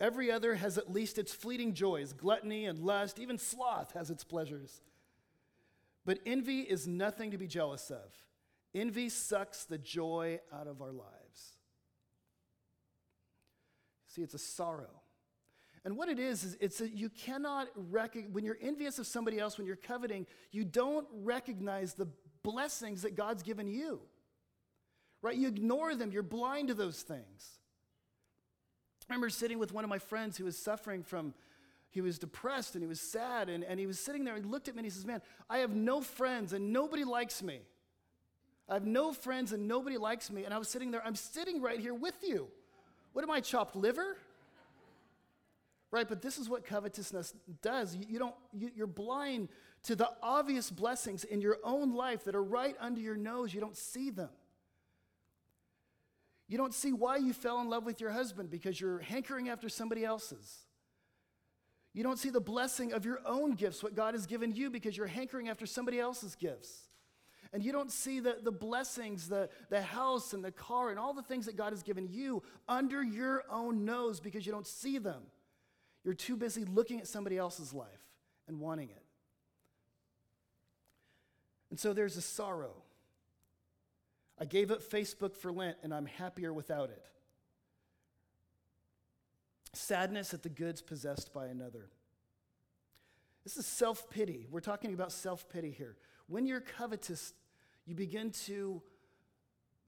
Every 0.00 0.30
other 0.30 0.56
has 0.56 0.76
at 0.76 0.92
least 0.92 1.18
its 1.18 1.32
fleeting 1.32 1.72
joys 1.72 2.12
gluttony 2.12 2.66
and 2.66 2.80
lust, 2.80 3.20
even 3.20 3.38
sloth 3.38 3.92
has 3.92 4.10
its 4.10 4.24
pleasures. 4.24 4.80
But 6.04 6.18
envy 6.26 6.60
is 6.60 6.88
nothing 6.88 7.30
to 7.30 7.38
be 7.38 7.46
jealous 7.46 7.90
of. 7.90 8.12
Envy 8.74 9.08
sucks 9.08 9.64
the 9.64 9.78
joy 9.78 10.40
out 10.52 10.66
of 10.66 10.82
our 10.82 10.92
lives. 10.92 11.56
See, 14.08 14.22
it's 14.22 14.34
a 14.34 14.38
sorrow. 14.38 15.02
And 15.86 15.96
what 15.96 16.08
it 16.08 16.18
is, 16.18 16.42
is 16.42 16.56
it's 16.60 16.78
that 16.78 16.94
you 16.94 17.08
cannot 17.08 17.68
recognize, 17.76 18.32
when 18.32 18.44
you're 18.44 18.58
envious 18.60 18.98
of 18.98 19.06
somebody 19.06 19.38
else, 19.38 19.56
when 19.56 19.68
you're 19.68 19.76
coveting, 19.76 20.26
you 20.50 20.64
don't 20.64 21.06
recognize 21.12 21.94
the 21.94 22.08
blessings 22.42 23.02
that 23.02 23.14
God's 23.14 23.44
given 23.44 23.68
you. 23.68 24.00
Right? 25.22 25.36
You 25.36 25.46
ignore 25.46 25.94
them, 25.94 26.10
you're 26.10 26.24
blind 26.24 26.68
to 26.68 26.74
those 26.74 27.02
things. 27.02 27.60
I 29.08 29.12
remember 29.12 29.30
sitting 29.30 29.60
with 29.60 29.72
one 29.72 29.84
of 29.84 29.88
my 29.88 30.00
friends 30.00 30.36
who 30.36 30.44
was 30.44 30.58
suffering 30.58 31.04
from, 31.04 31.34
he 31.88 32.00
was 32.00 32.18
depressed 32.18 32.74
and 32.74 32.82
he 32.82 32.88
was 32.88 33.00
sad, 33.00 33.48
and, 33.48 33.62
and 33.62 33.78
he 33.78 33.86
was 33.86 34.00
sitting 34.00 34.24
there 34.24 34.34
and 34.34 34.44
he 34.44 34.50
looked 34.50 34.66
at 34.66 34.74
me 34.74 34.80
and 34.80 34.86
he 34.86 34.90
says, 34.90 35.06
Man, 35.06 35.22
I 35.48 35.58
have 35.58 35.76
no 35.76 36.00
friends 36.00 36.52
and 36.52 36.72
nobody 36.72 37.04
likes 37.04 37.44
me. 37.44 37.60
I 38.68 38.74
have 38.74 38.84
no 38.84 39.12
friends 39.12 39.52
and 39.52 39.68
nobody 39.68 39.98
likes 39.98 40.32
me. 40.32 40.42
And 40.42 40.52
I 40.52 40.58
was 40.58 40.68
sitting 40.68 40.90
there, 40.90 41.06
I'm 41.06 41.14
sitting 41.14 41.62
right 41.62 41.78
here 41.78 41.94
with 41.94 42.16
you. 42.24 42.48
What 43.12 43.22
am 43.22 43.30
I, 43.30 43.38
chopped 43.38 43.76
liver? 43.76 44.16
Right, 45.90 46.08
but 46.08 46.20
this 46.20 46.36
is 46.38 46.48
what 46.48 46.64
covetousness 46.64 47.32
does. 47.62 47.94
You, 47.94 48.04
you 48.08 48.18
don't, 48.18 48.34
you, 48.52 48.70
you're 48.74 48.86
blind 48.88 49.48
to 49.84 49.94
the 49.94 50.10
obvious 50.20 50.70
blessings 50.70 51.22
in 51.22 51.40
your 51.40 51.58
own 51.62 51.94
life 51.94 52.24
that 52.24 52.34
are 52.34 52.42
right 52.42 52.74
under 52.80 53.00
your 53.00 53.16
nose. 53.16 53.54
You 53.54 53.60
don't 53.60 53.76
see 53.76 54.10
them. 54.10 54.30
You 56.48 56.58
don't 56.58 56.74
see 56.74 56.92
why 56.92 57.16
you 57.16 57.32
fell 57.32 57.60
in 57.60 57.68
love 57.68 57.84
with 57.84 58.00
your 58.00 58.10
husband 58.10 58.50
because 58.50 58.80
you're 58.80 58.98
hankering 58.98 59.48
after 59.48 59.68
somebody 59.68 60.04
else's. 60.04 60.66
You 61.92 62.02
don't 62.02 62.18
see 62.18 62.30
the 62.30 62.40
blessing 62.40 62.92
of 62.92 63.04
your 63.04 63.20
own 63.24 63.52
gifts, 63.52 63.82
what 63.82 63.94
God 63.94 64.14
has 64.14 64.26
given 64.26 64.52
you, 64.52 64.70
because 64.70 64.96
you're 64.96 65.06
hankering 65.06 65.48
after 65.48 65.66
somebody 65.66 65.98
else's 65.98 66.34
gifts. 66.34 66.88
And 67.52 67.64
you 67.64 67.72
don't 67.72 67.90
see 67.90 68.20
the, 68.20 68.36
the 68.42 68.52
blessings, 68.52 69.28
the, 69.28 69.48
the 69.70 69.80
house 69.80 70.32
and 70.32 70.44
the 70.44 70.52
car 70.52 70.90
and 70.90 70.98
all 70.98 71.14
the 71.14 71.22
things 71.22 71.46
that 71.46 71.56
God 71.56 71.72
has 71.72 71.82
given 71.82 72.08
you 72.10 72.42
under 72.68 73.02
your 73.02 73.44
own 73.50 73.84
nose 73.84 74.20
because 74.20 74.44
you 74.44 74.52
don't 74.52 74.66
see 74.66 74.98
them. 74.98 75.22
You're 76.06 76.14
too 76.14 76.36
busy 76.36 76.64
looking 76.64 77.00
at 77.00 77.08
somebody 77.08 77.36
else's 77.36 77.74
life 77.74 77.88
and 78.46 78.60
wanting 78.60 78.90
it. 78.90 79.02
And 81.70 81.80
so 81.80 81.92
there's 81.92 82.16
a 82.16 82.22
sorrow. 82.22 82.74
I 84.38 84.44
gave 84.44 84.70
up 84.70 84.84
Facebook 84.84 85.34
for 85.34 85.50
Lent 85.50 85.78
and 85.82 85.92
I'm 85.92 86.06
happier 86.06 86.52
without 86.52 86.90
it. 86.90 87.02
Sadness 89.72 90.32
at 90.32 90.44
the 90.44 90.48
goods 90.48 90.80
possessed 90.80 91.34
by 91.34 91.46
another. 91.46 91.90
This 93.42 93.56
is 93.56 93.66
self 93.66 94.08
pity. 94.08 94.46
We're 94.48 94.60
talking 94.60 94.94
about 94.94 95.10
self 95.10 95.48
pity 95.48 95.72
here. 95.72 95.96
When 96.28 96.46
you're 96.46 96.60
covetous, 96.60 97.34
you 97.84 97.96
begin 97.96 98.30
to 98.46 98.80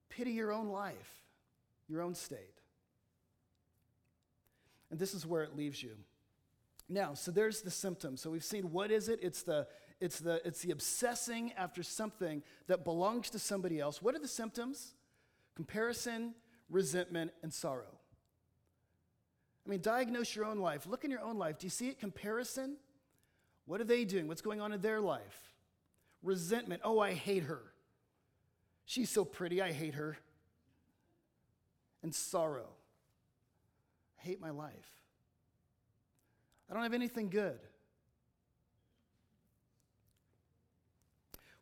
pity 0.09 0.33
your 0.33 0.53
own 0.53 0.67
life, 0.67 1.23
your 1.89 2.03
own 2.03 2.17
state. 2.17 2.58
And 4.91 4.99
this 4.99 5.15
is 5.15 5.27
where 5.27 5.43
it 5.43 5.57
leaves 5.57 5.83
you. 5.83 5.97
Now, 6.89 7.15
so 7.15 7.31
there's 7.31 7.61
the 7.63 7.71
symptom. 7.71 8.17
So 8.17 8.31
we've 8.31 8.45
seen 8.45 8.73
what 8.73 8.91
is 8.91 9.09
it? 9.09 9.19
It's 9.23 9.43
the 9.43 9.67
it's 10.01 10.21
the 10.21 10.41
it's 10.47 10.63
the 10.63 10.71
obsessing 10.71 11.53
after 11.53 11.83
something 11.83 12.43
that 12.67 12.85
belongs 12.85 13.31
to 13.31 13.39
somebody 13.39 13.79
else. 13.79 14.01
What 14.01 14.15
are 14.15 14.21
the 14.21 14.29
symptoms? 14.29 14.95
Comparison, 15.55 16.35
resentment, 16.71 17.33
and 17.43 17.53
sorrow. 17.53 17.99
I 19.67 19.71
mean, 19.71 19.81
diagnose 19.83 20.35
your 20.35 20.47
own 20.47 20.59
life. 20.59 20.87
Look 20.87 21.05
in 21.05 21.11
your 21.11 21.21
own 21.21 21.37
life. 21.37 21.59
Do 21.59 21.67
you 21.67 21.71
see 21.71 21.89
it? 21.89 22.01
Comparison. 22.01 22.77
What 23.67 23.83
are 23.83 23.85
they 23.85 24.07
doing? 24.07 24.27
What's 24.27 24.41
going 24.41 24.63
on 24.63 24.73
in 24.73 24.81
their 24.81 25.01
life? 25.01 25.53
Resentment. 26.23 26.81
Oh, 26.85 27.01
I 27.01 27.13
hate 27.13 27.43
her. 27.43 27.61
She's 28.87 29.11
so 29.11 29.27
pretty, 29.27 29.61
I 29.61 29.73
hate 29.73 29.95
her. 29.95 30.17
And 32.03 32.15
sorrow. 32.15 32.69
I 34.21 34.27
hate 34.27 34.41
my 34.41 34.51
life. 34.51 35.03
I 36.71 36.75
don't 36.75 36.83
have 36.83 36.95
anything 36.95 37.31
good. 37.31 37.59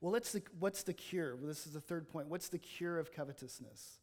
Well, 0.01 0.13
the, 0.13 0.43
what's 0.59 0.83
the 0.83 0.93
cure? 0.93 1.37
This 1.43 1.67
is 1.67 1.73
the 1.73 1.81
third 1.81 2.09
point. 2.09 2.29
What's 2.29 2.49
the 2.49 2.59
cure 2.59 2.99
of 2.99 3.13
covetousness? 3.13 3.99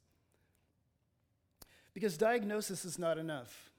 Because 1.94 2.18
diagnosis 2.18 2.86
is 2.86 2.98
not 2.98 3.18
enough, 3.18 3.72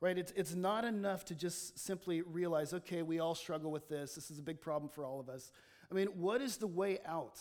right? 0.00 0.16
It's, 0.16 0.32
it's 0.36 0.54
not 0.54 0.84
enough 0.84 1.24
to 1.26 1.34
just 1.34 1.78
simply 1.78 2.22
realize, 2.22 2.72
okay, 2.72 3.02
we 3.02 3.18
all 3.18 3.34
struggle 3.34 3.72
with 3.72 3.88
this. 3.88 4.14
This 4.14 4.30
is 4.30 4.38
a 4.38 4.42
big 4.42 4.60
problem 4.60 4.88
for 4.88 5.04
all 5.04 5.18
of 5.18 5.28
us. 5.28 5.50
I 5.90 5.94
mean, 5.94 6.06
what 6.06 6.40
is 6.40 6.58
the 6.58 6.68
way 6.68 6.98
out? 7.04 7.40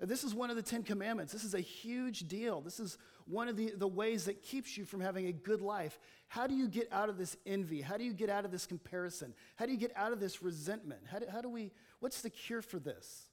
This 0.00 0.24
is 0.24 0.34
one 0.34 0.50
of 0.50 0.56
the 0.56 0.62
Ten 0.62 0.82
Commandments. 0.82 1.32
This 1.32 1.44
is 1.44 1.54
a 1.54 1.60
huge 1.60 2.26
deal. 2.26 2.60
This 2.60 2.80
is 2.80 2.98
one 3.26 3.48
of 3.48 3.56
the, 3.56 3.72
the 3.76 3.88
ways 3.88 4.24
that 4.24 4.42
keeps 4.42 4.76
you 4.76 4.84
from 4.84 5.00
having 5.00 5.26
a 5.26 5.32
good 5.32 5.60
life. 5.60 5.98
How 6.28 6.46
do 6.46 6.54
you 6.54 6.68
get 6.68 6.92
out 6.92 7.08
of 7.08 7.18
this 7.18 7.36
envy? 7.46 7.80
How 7.80 7.96
do 7.96 8.04
you 8.04 8.12
get 8.12 8.30
out 8.30 8.44
of 8.44 8.50
this 8.50 8.66
comparison? 8.66 9.34
How 9.56 9.66
do 9.66 9.72
you 9.72 9.78
get 9.78 9.92
out 9.96 10.12
of 10.12 10.20
this 10.20 10.42
resentment? 10.42 11.02
How 11.10 11.18
do, 11.18 11.26
how 11.30 11.40
do 11.40 11.48
we, 11.48 11.72
what's 12.00 12.22
the 12.22 12.30
cure 12.30 12.62
for 12.62 12.78
this? 12.78 13.26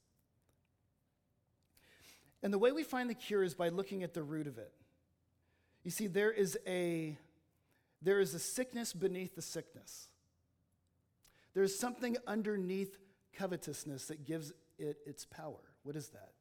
And 2.42 2.54
the 2.54 2.58
way 2.58 2.72
we 2.72 2.84
find 2.84 3.10
the 3.10 3.16
cure 3.16 3.44
is 3.44 3.54
by 3.54 3.70
looking 3.70 4.04
at 4.04 4.14
the 4.14 4.24
root 4.24 4.48
of 4.48 4.58
it. 4.58 4.72
You 5.84 5.92
see, 5.92 6.08
there 6.08 6.32
is 6.32 6.58
a 6.68 7.18
there 8.02 8.20
is 8.20 8.34
a 8.34 8.40
sickness 8.40 8.94
beneath 8.94 9.36
the 9.36 9.42
sickness. 9.42 10.08
There's 11.54 11.78
something 11.78 12.16
underneath 12.28 12.98
covetousness 13.34 14.06
that 14.08 14.26
gives 14.26 14.54
it 14.78 14.98
its 15.06 15.26
power. 15.26 15.60
What 15.84 15.96
is 15.96 16.10
that? 16.10 16.32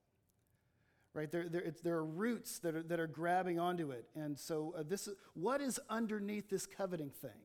Right? 1.19 1.29
There, 1.29 1.49
there, 1.49 1.75
there 1.83 1.97
are 1.97 2.05
roots 2.05 2.61
that 2.61 2.77
are, 2.77 2.83
that 2.85 3.01
are 3.01 3.09
grabbing 3.09 3.59
onto 3.59 3.91
it. 3.91 4.05
And 4.15 4.39
so, 4.39 4.73
uh, 4.79 4.85
this 4.89 5.09
is, 5.09 5.17
what 5.35 5.61
is 5.61 5.81
underneath 5.91 6.49
this 6.49 6.65
coveting 6.65 7.11
thing? 7.11 7.41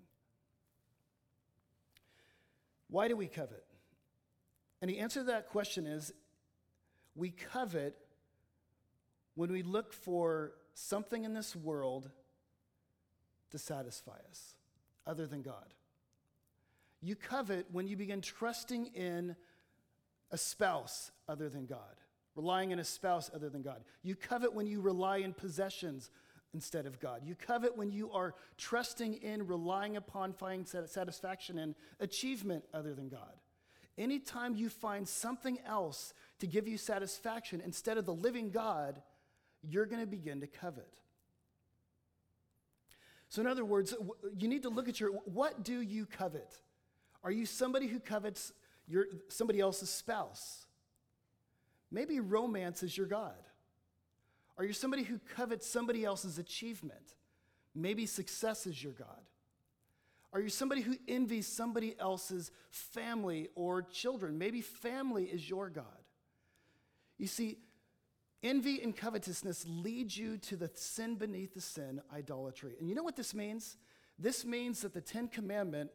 Why 2.88 3.08
do 3.08 3.18
we 3.18 3.26
covet? 3.26 3.64
And 4.80 4.92
the 4.92 5.00
answer 5.00 5.22
to 5.22 5.26
that 5.26 5.50
question 5.50 5.88
is 5.88 6.14
we 7.16 7.32
covet 7.32 7.98
when 9.34 9.52
we 9.52 9.64
look 9.64 9.92
for 9.92 10.52
something 10.76 11.24
in 11.24 11.34
this 11.34 11.56
world 11.56 12.12
to 13.50 13.58
satisfy 13.58 14.20
us 14.30 14.54
other 15.08 15.26
than 15.26 15.42
God. 15.42 15.74
You 17.02 17.16
covet 17.16 17.66
when 17.72 17.88
you 17.88 17.98
begin 17.98 18.22
trusting 18.22 18.92
in 18.94 19.36
a 20.30 20.38
spouse 20.38 21.10
other 21.28 21.50
than 21.50 21.66
God, 21.66 21.96
relying 22.36 22.74
on 22.74 22.80
a 22.80 22.84
spouse 22.84 23.30
other 23.34 23.50
than 23.50 23.62
God. 23.62 23.84
You 24.02 24.16
covet 24.16 24.54
when 24.54 24.68
you 24.68 24.82
rely 24.82 25.18
in 25.18 25.34
possessions 25.34 26.10
instead 26.54 26.86
of 26.86 27.00
God. 27.00 27.22
You 27.24 27.36
covet 27.36 27.78
when 27.78 27.92
you 27.92 28.12
are 28.12 28.36
trusting 28.58 29.16
in, 29.16 29.48
relying 29.48 29.98
upon, 29.98 30.34
finding 30.34 30.66
satisfaction 30.66 31.58
in 31.58 31.76
achievement 32.00 32.64
other 32.74 32.94
than 32.94 33.10
God. 33.10 33.34
Anytime 33.98 34.56
you 34.56 34.70
find 34.70 35.08
something 35.08 35.60
else 35.66 36.14
to 36.40 36.48
give 36.48 36.68
you 36.68 36.78
satisfaction 36.78 37.62
instead 37.64 37.98
of 37.98 38.06
the 38.06 38.14
living 38.14 38.50
God, 38.50 39.02
you're 39.62 39.86
going 39.86 40.02
to 40.02 40.08
begin 40.08 40.42
to 40.42 40.48
covet. 40.48 41.00
So, 43.30 43.42
in 43.42 43.48
other 43.48 43.66
words, 43.66 43.96
you 44.38 44.48
need 44.48 44.64
to 44.64 44.70
look 44.70 44.88
at 44.90 45.00
your 45.00 45.12
what 45.26 45.64
do 45.64 45.82
you 45.82 46.06
covet? 46.06 46.58
Are 47.24 47.32
you 47.32 47.46
somebody 47.46 47.88
who 47.88 48.00
covets 48.00 48.52
your, 48.88 49.06
somebody 49.30 49.60
else's 49.60 49.90
spouse? 49.90 50.66
Maybe 51.94 52.20
romance 52.20 52.82
is 52.82 52.98
your 52.98 53.06
God. 53.06 53.38
Are 54.58 54.66
you 54.66 54.74
somebody 54.74 55.04
who 55.04 55.20
covets 55.36 55.68
somebody 55.68 56.04
else's 56.04 56.40
achievement? 56.40 57.14
Maybe 57.76 58.08
success 58.08 58.66
is 58.66 58.84
your 58.84 58.94
God. 58.94 59.22
Are 60.34 60.42
you 60.42 60.50
somebody 60.50 60.82
who 60.82 60.96
envies 61.08 61.46
somebody 61.46 61.96
else's 62.00 62.52
family 62.72 63.50
or 63.54 63.84
children? 63.84 64.40
Maybe 64.40 64.62
family 64.62 65.26
is 65.26 65.48
your 65.48 65.70
God. 65.70 65.86
You 67.20 67.28
see, 67.28 67.60
envy 68.42 68.82
and 68.82 68.98
covetousness 68.98 69.64
lead 69.68 70.16
you 70.16 70.38
to 70.40 70.56
the 70.56 70.72
sin 70.74 71.16
beneath 71.16 71.54
the 71.54 71.62
sin, 71.62 72.02
idolatry. 72.12 72.74
And 72.80 72.90
you 72.90 72.96
know 72.96 73.04
what 73.04 73.16
this 73.16 73.36
means? 73.36 73.78
This 74.18 74.44
means 74.44 74.82
that 74.82 74.94
the 74.94 75.02
10 75.02 75.28
commandment 75.28 75.92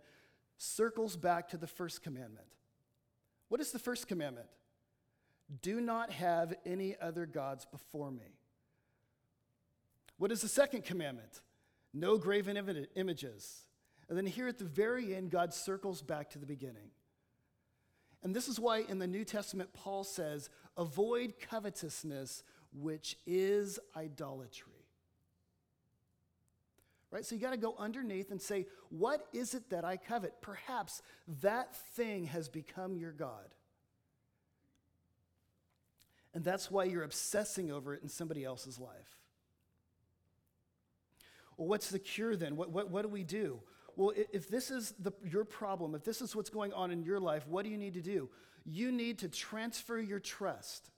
circles 0.56 1.16
back 1.16 1.48
to 1.48 1.56
the 1.56 1.66
first 1.66 2.04
commandment. 2.04 2.46
What 3.48 3.60
is 3.60 3.72
the 3.72 3.78
first 3.80 4.06
commandment? 4.06 4.46
Do 5.62 5.80
not 5.80 6.10
have 6.10 6.54
any 6.66 6.96
other 7.00 7.26
gods 7.26 7.64
before 7.64 8.10
me. 8.10 8.36
What 10.18 10.32
is 10.32 10.42
the 10.42 10.48
second 10.48 10.84
commandment? 10.84 11.40
No 11.94 12.18
graven 12.18 12.56
images. 12.94 13.62
And 14.08 14.18
then 14.18 14.26
here 14.26 14.48
at 14.48 14.58
the 14.58 14.64
very 14.64 15.14
end, 15.14 15.30
God 15.30 15.54
circles 15.54 16.02
back 16.02 16.30
to 16.30 16.38
the 16.38 16.46
beginning. 16.46 16.90
And 18.22 18.34
this 18.34 18.48
is 18.48 18.58
why 18.58 18.78
in 18.88 18.98
the 18.98 19.06
New 19.06 19.24
Testament, 19.24 19.72
Paul 19.72 20.04
says, 20.04 20.50
avoid 20.76 21.34
covetousness, 21.40 22.42
which 22.72 23.16
is 23.26 23.78
idolatry. 23.96 24.72
Right? 27.10 27.24
So 27.24 27.34
you 27.34 27.40
got 27.40 27.52
to 27.52 27.56
go 27.56 27.74
underneath 27.78 28.30
and 28.30 28.42
say, 28.42 28.66
what 28.90 29.26
is 29.32 29.54
it 29.54 29.70
that 29.70 29.84
I 29.84 29.96
covet? 29.96 30.42
Perhaps 30.42 31.00
that 31.40 31.74
thing 31.94 32.24
has 32.24 32.48
become 32.48 32.96
your 32.96 33.12
God. 33.12 33.54
And 36.34 36.44
that's 36.44 36.70
why 36.70 36.84
you're 36.84 37.04
obsessing 37.04 37.70
over 37.70 37.94
it 37.94 38.02
in 38.02 38.08
somebody 38.08 38.44
else's 38.44 38.78
life. 38.78 39.16
Well, 41.56 41.68
what's 41.68 41.90
the 41.90 41.98
cure 41.98 42.36
then? 42.36 42.56
What, 42.56 42.70
what, 42.70 42.90
what 42.90 43.02
do 43.02 43.08
we 43.08 43.24
do? 43.24 43.60
Well, 43.96 44.12
if 44.32 44.48
this 44.48 44.70
is 44.70 44.94
the, 45.00 45.10
your 45.24 45.44
problem, 45.44 45.96
if 45.96 46.04
this 46.04 46.22
is 46.22 46.36
what's 46.36 46.50
going 46.50 46.72
on 46.72 46.92
in 46.92 47.02
your 47.02 47.18
life, 47.18 47.46
what 47.48 47.64
do 47.64 47.70
you 47.70 47.76
need 47.76 47.94
to 47.94 48.00
do? 48.00 48.30
You 48.64 48.92
need 48.92 49.18
to 49.18 49.28
transfer 49.28 49.98
your 49.98 50.20
trust. 50.20 50.90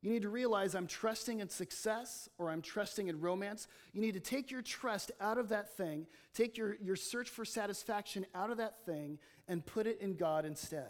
You 0.00 0.10
need 0.10 0.22
to 0.22 0.28
realize 0.28 0.74
I'm 0.74 0.86
trusting 0.86 1.40
in 1.40 1.48
success 1.48 2.28
or 2.38 2.50
I'm 2.50 2.62
trusting 2.62 3.08
in 3.08 3.20
romance. 3.20 3.66
You 3.92 4.00
need 4.00 4.14
to 4.14 4.20
take 4.20 4.50
your 4.50 4.62
trust 4.62 5.10
out 5.20 5.36
of 5.36 5.48
that 5.48 5.76
thing, 5.76 6.06
take 6.32 6.56
your, 6.56 6.76
your 6.80 6.96
search 6.96 7.28
for 7.28 7.44
satisfaction 7.44 8.24
out 8.34 8.50
of 8.50 8.58
that 8.58 8.86
thing, 8.86 9.18
and 9.48 9.66
put 9.66 9.86
it 9.86 10.00
in 10.00 10.14
God 10.14 10.46
instead. 10.46 10.88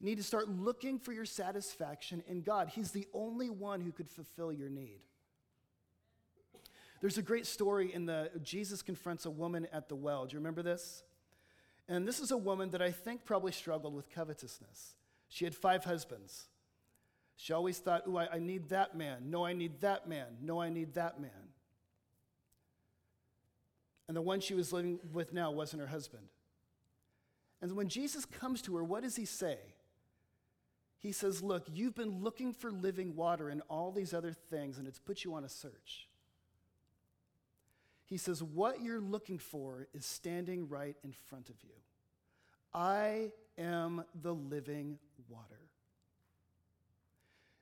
You 0.00 0.06
need 0.06 0.16
to 0.16 0.24
start 0.24 0.48
looking 0.48 0.98
for 0.98 1.12
your 1.12 1.26
satisfaction 1.26 2.22
in 2.26 2.40
God. 2.40 2.68
He's 2.68 2.90
the 2.90 3.06
only 3.12 3.50
one 3.50 3.82
who 3.82 3.92
could 3.92 4.08
fulfill 4.08 4.50
your 4.50 4.70
need. 4.70 5.00
There's 7.00 7.18
a 7.18 7.22
great 7.22 7.46
story 7.46 7.92
in 7.92 8.06
the 8.06 8.30
Jesus 8.42 8.82
confronts 8.82 9.26
a 9.26 9.30
woman 9.30 9.66
at 9.72 9.88
the 9.88 9.96
well. 9.96 10.26
Do 10.26 10.34
you 10.34 10.38
remember 10.38 10.62
this? 10.62 11.02
And 11.88 12.06
this 12.06 12.20
is 12.20 12.30
a 12.30 12.36
woman 12.36 12.70
that 12.70 12.82
I 12.82 12.90
think 12.90 13.24
probably 13.24 13.52
struggled 13.52 13.94
with 13.94 14.10
covetousness. 14.10 14.94
She 15.28 15.44
had 15.44 15.54
five 15.54 15.84
husbands. 15.84 16.48
She 17.36 17.52
always 17.52 17.78
thought, 17.78 18.02
"Oh, 18.06 18.16
I, 18.16 18.34
I 18.34 18.38
need 18.38 18.68
that 18.68 18.96
man. 18.96 19.30
No, 19.30 19.44
I 19.44 19.54
need 19.54 19.80
that 19.80 20.08
man. 20.08 20.26
No, 20.42 20.60
I 20.60 20.68
need 20.68 20.94
that 20.94 21.20
man." 21.20 21.30
And 24.08 24.16
the 24.16 24.22
one 24.22 24.40
she 24.40 24.54
was 24.54 24.72
living 24.72 24.98
with 25.12 25.32
now 25.32 25.50
wasn't 25.50 25.80
her 25.80 25.88
husband. 25.88 26.26
And 27.62 27.72
when 27.76 27.88
Jesus 27.88 28.24
comes 28.24 28.60
to 28.62 28.76
her, 28.76 28.84
what 28.84 29.02
does 29.02 29.16
he 29.16 29.24
say? 29.24 29.58
He 31.00 31.12
says, 31.12 31.42
Look, 31.42 31.66
you've 31.72 31.94
been 31.94 32.22
looking 32.22 32.52
for 32.52 32.70
living 32.70 33.16
water 33.16 33.48
and 33.48 33.62
all 33.68 33.90
these 33.90 34.14
other 34.14 34.32
things, 34.32 34.78
and 34.78 34.86
it's 34.86 34.98
put 34.98 35.24
you 35.24 35.34
on 35.34 35.44
a 35.44 35.48
search. 35.48 36.08
He 38.04 38.18
says, 38.18 38.42
What 38.42 38.82
you're 38.82 39.00
looking 39.00 39.38
for 39.38 39.88
is 39.94 40.04
standing 40.04 40.68
right 40.68 40.96
in 41.02 41.12
front 41.12 41.48
of 41.48 41.56
you. 41.62 41.74
I 42.74 43.32
am 43.58 44.04
the 44.20 44.34
living 44.34 44.98
water. 45.28 45.58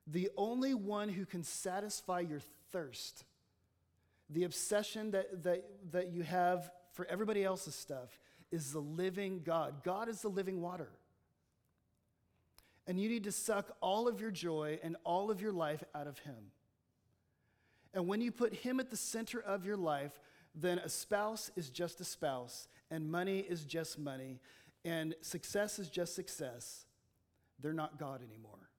The 0.07 0.31
only 0.37 0.75
one 0.75 1.09
who 1.09 1.27
can 1.27 1.45
satisfy 1.45 2.21
your 2.21 2.41
thirst, 2.73 3.25
the 4.31 4.45
obsession 4.45 5.13
that, 5.13 5.45
that, 5.45 5.65
that 5.93 6.13
you 6.13 6.23
have 6.23 6.71
for 6.95 7.07
everybody 7.07 7.45
else's 7.45 7.75
stuff, 7.75 8.19
is 8.51 8.73
the 8.73 8.81
living 8.81 9.43
God. 9.45 9.85
God 9.85 10.09
is 10.09 10.23
the 10.23 10.29
living 10.29 10.61
water. 10.61 10.89
And 12.89 12.99
you 12.99 13.09
need 13.09 13.25
to 13.25 13.33
suck 13.33 13.77
all 13.81 14.09
of 14.09 14.21
your 14.21 14.33
joy 14.33 14.81
and 14.83 14.97
all 15.05 15.31
of 15.31 15.41
your 15.41 15.53
life 15.53 15.85
out 15.95 16.09
of 16.09 16.19
Him. 16.19 16.51
And 17.95 18.09
when 18.09 18.21
you 18.21 18.33
put 18.33 18.53
Him 18.53 18.81
at 18.81 18.91
the 18.91 18.97
center 18.97 19.41
of 19.41 19.65
your 19.65 19.77
life, 19.77 20.19
then 20.55 20.79
a 20.79 20.89
spouse 20.89 21.51
is 21.55 21.71
just 21.71 22.01
a 22.01 22.05
spouse, 22.05 22.67
and 22.91 23.09
money 23.09 23.41
is 23.41 23.65
just 23.65 23.99
money, 23.99 24.41
and 24.85 25.15
success 25.21 25.79
is 25.79 25.89
just 25.89 26.15
success. 26.15 26.87
They're 27.61 27.73
not 27.73 27.99
God 27.99 28.23
anymore. 28.23 28.71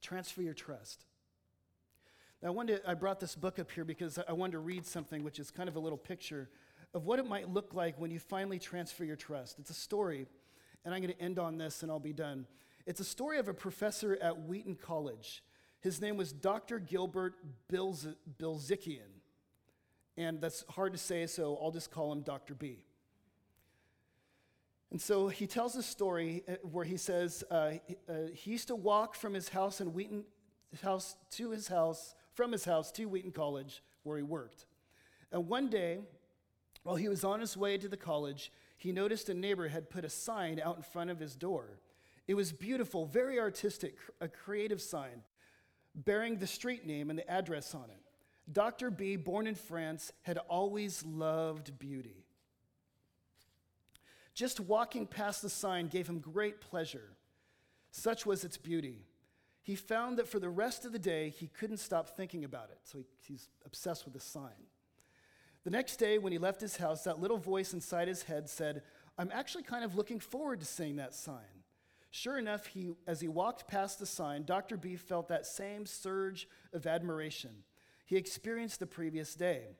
Transfer 0.00 0.42
your 0.42 0.54
trust. 0.54 1.04
Now, 2.42 2.48
I, 2.48 2.50
wanted 2.52 2.82
to, 2.82 2.90
I 2.90 2.94
brought 2.94 3.20
this 3.20 3.34
book 3.34 3.58
up 3.58 3.70
here 3.70 3.84
because 3.84 4.18
I 4.26 4.32
wanted 4.32 4.52
to 4.52 4.58
read 4.60 4.86
something 4.86 5.22
which 5.22 5.38
is 5.38 5.50
kind 5.50 5.68
of 5.68 5.76
a 5.76 5.80
little 5.80 5.98
picture 5.98 6.48
of 6.94 7.04
what 7.04 7.18
it 7.18 7.26
might 7.26 7.52
look 7.52 7.74
like 7.74 7.98
when 7.98 8.10
you 8.10 8.18
finally 8.18 8.58
transfer 8.58 9.04
your 9.04 9.16
trust. 9.16 9.58
It's 9.58 9.70
a 9.70 9.74
story, 9.74 10.26
and 10.84 10.94
I'm 10.94 11.00
going 11.00 11.12
to 11.12 11.20
end 11.20 11.38
on 11.38 11.58
this 11.58 11.82
and 11.82 11.90
I'll 11.90 11.98
be 12.00 12.12
done. 12.12 12.46
It's 12.86 13.00
a 13.00 13.04
story 13.04 13.38
of 13.38 13.48
a 13.48 13.54
professor 13.54 14.18
at 14.20 14.42
Wheaton 14.46 14.76
College. 14.76 15.42
His 15.80 16.00
name 16.00 16.16
was 16.16 16.32
Dr. 16.32 16.78
Gilbert 16.78 17.34
Bilz- 17.68 18.08
Bilezikian. 18.38 19.20
And 20.16 20.40
that's 20.40 20.64
hard 20.68 20.92
to 20.92 20.98
say, 20.98 21.26
so 21.26 21.58
I'll 21.62 21.70
just 21.70 21.90
call 21.90 22.12
him 22.12 22.20
Dr. 22.22 22.54
B. 22.54 22.84
And 24.90 25.00
so 25.00 25.28
he 25.28 25.46
tells 25.46 25.76
a 25.76 25.82
story 25.82 26.42
uh, 26.48 26.54
where 26.62 26.84
he 26.84 26.96
says 26.96 27.44
uh, 27.50 27.72
uh, 28.08 28.12
he 28.34 28.50
used 28.50 28.68
to 28.68 28.76
walk 28.76 29.14
from 29.14 29.34
his 29.34 29.48
house 29.48 29.80
in 29.80 29.92
Wheaton 29.92 30.24
house 30.82 31.16
to 31.32 31.50
his 31.50 31.68
house, 31.68 32.14
from 32.32 32.52
his 32.52 32.64
house 32.64 32.90
to 32.92 33.06
Wheaton 33.06 33.32
College, 33.32 33.82
where 34.02 34.16
he 34.16 34.22
worked. 34.22 34.66
And 35.32 35.48
one 35.48 35.68
day, 35.68 35.98
while 36.82 36.96
he 36.96 37.08
was 37.08 37.24
on 37.24 37.40
his 37.40 37.56
way 37.56 37.78
to 37.78 37.88
the 37.88 37.96
college, 37.96 38.52
he 38.80 38.92
noticed 38.92 39.28
a 39.28 39.34
neighbor 39.34 39.68
had 39.68 39.90
put 39.90 40.06
a 40.06 40.08
sign 40.08 40.58
out 40.58 40.78
in 40.78 40.82
front 40.82 41.10
of 41.10 41.20
his 41.20 41.36
door. 41.36 41.78
It 42.26 42.32
was 42.32 42.50
beautiful, 42.50 43.04
very 43.04 43.38
artistic, 43.38 43.98
a 44.22 44.26
creative 44.26 44.80
sign 44.80 45.22
bearing 45.94 46.38
the 46.38 46.46
street 46.46 46.86
name 46.86 47.10
and 47.10 47.18
the 47.18 47.30
address 47.30 47.74
on 47.74 47.90
it. 47.90 48.00
Dr. 48.50 48.90
B, 48.90 49.16
born 49.16 49.46
in 49.46 49.54
France, 49.54 50.12
had 50.22 50.38
always 50.48 51.04
loved 51.04 51.78
beauty. 51.78 52.24
Just 54.32 54.60
walking 54.60 55.06
past 55.06 55.42
the 55.42 55.50
sign 55.50 55.88
gave 55.88 56.08
him 56.08 56.18
great 56.18 56.62
pleasure. 56.62 57.10
Such 57.90 58.24
was 58.24 58.44
its 58.44 58.56
beauty. 58.56 59.04
He 59.60 59.74
found 59.76 60.16
that 60.16 60.26
for 60.28 60.38
the 60.38 60.48
rest 60.48 60.86
of 60.86 60.92
the 60.92 60.98
day, 60.98 61.28
he 61.28 61.48
couldn't 61.48 61.76
stop 61.76 62.16
thinking 62.16 62.44
about 62.44 62.70
it. 62.70 62.78
So 62.84 62.96
he, 62.96 63.04
he's 63.26 63.50
obsessed 63.66 64.06
with 64.06 64.14
the 64.14 64.20
sign. 64.20 64.69
The 65.64 65.70
next 65.70 65.96
day, 65.96 66.18
when 66.18 66.32
he 66.32 66.38
left 66.38 66.60
his 66.60 66.76
house, 66.76 67.04
that 67.04 67.20
little 67.20 67.36
voice 67.36 67.74
inside 67.74 68.08
his 68.08 68.22
head 68.22 68.48
said, 68.48 68.82
I'm 69.18 69.30
actually 69.32 69.64
kind 69.64 69.84
of 69.84 69.94
looking 69.94 70.20
forward 70.20 70.60
to 70.60 70.66
seeing 70.66 70.96
that 70.96 71.14
sign. 71.14 71.64
Sure 72.10 72.38
enough, 72.38 72.66
he, 72.66 72.90
as 73.06 73.20
he 73.20 73.28
walked 73.28 73.68
past 73.68 73.98
the 73.98 74.06
sign, 74.06 74.44
Dr. 74.44 74.76
B 74.76 74.96
felt 74.96 75.28
that 75.28 75.46
same 75.46 75.86
surge 75.86 76.48
of 76.72 76.86
admiration 76.86 77.50
he 78.10 78.16
experienced 78.16 78.80
the 78.80 78.86
previous 78.86 79.36
day. 79.36 79.76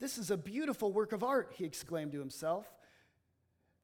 This 0.00 0.18
is 0.18 0.32
a 0.32 0.36
beautiful 0.36 0.92
work 0.92 1.12
of 1.12 1.22
art, 1.22 1.52
he 1.56 1.64
exclaimed 1.64 2.10
to 2.10 2.18
himself. 2.18 2.66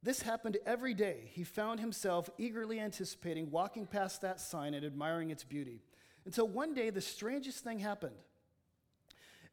This 0.02 0.22
happened 0.22 0.59
every 0.66 0.94
day. 0.94 1.30
He 1.33 1.44
found 1.44 1.78
himself 1.78 2.28
eagerly 2.37 2.80
anticipating 2.80 3.52
walking 3.52 3.87
past 3.87 4.20
that 4.22 4.40
sign 4.40 4.74
and 4.74 4.85
admiring 4.85 5.30
its 5.30 5.44
beauty. 5.44 5.80
Until 6.26 6.48
one 6.48 6.74
day, 6.74 6.90
the 6.90 7.00
strangest 7.00 7.62
thing 7.62 7.78
happened. 7.78 8.16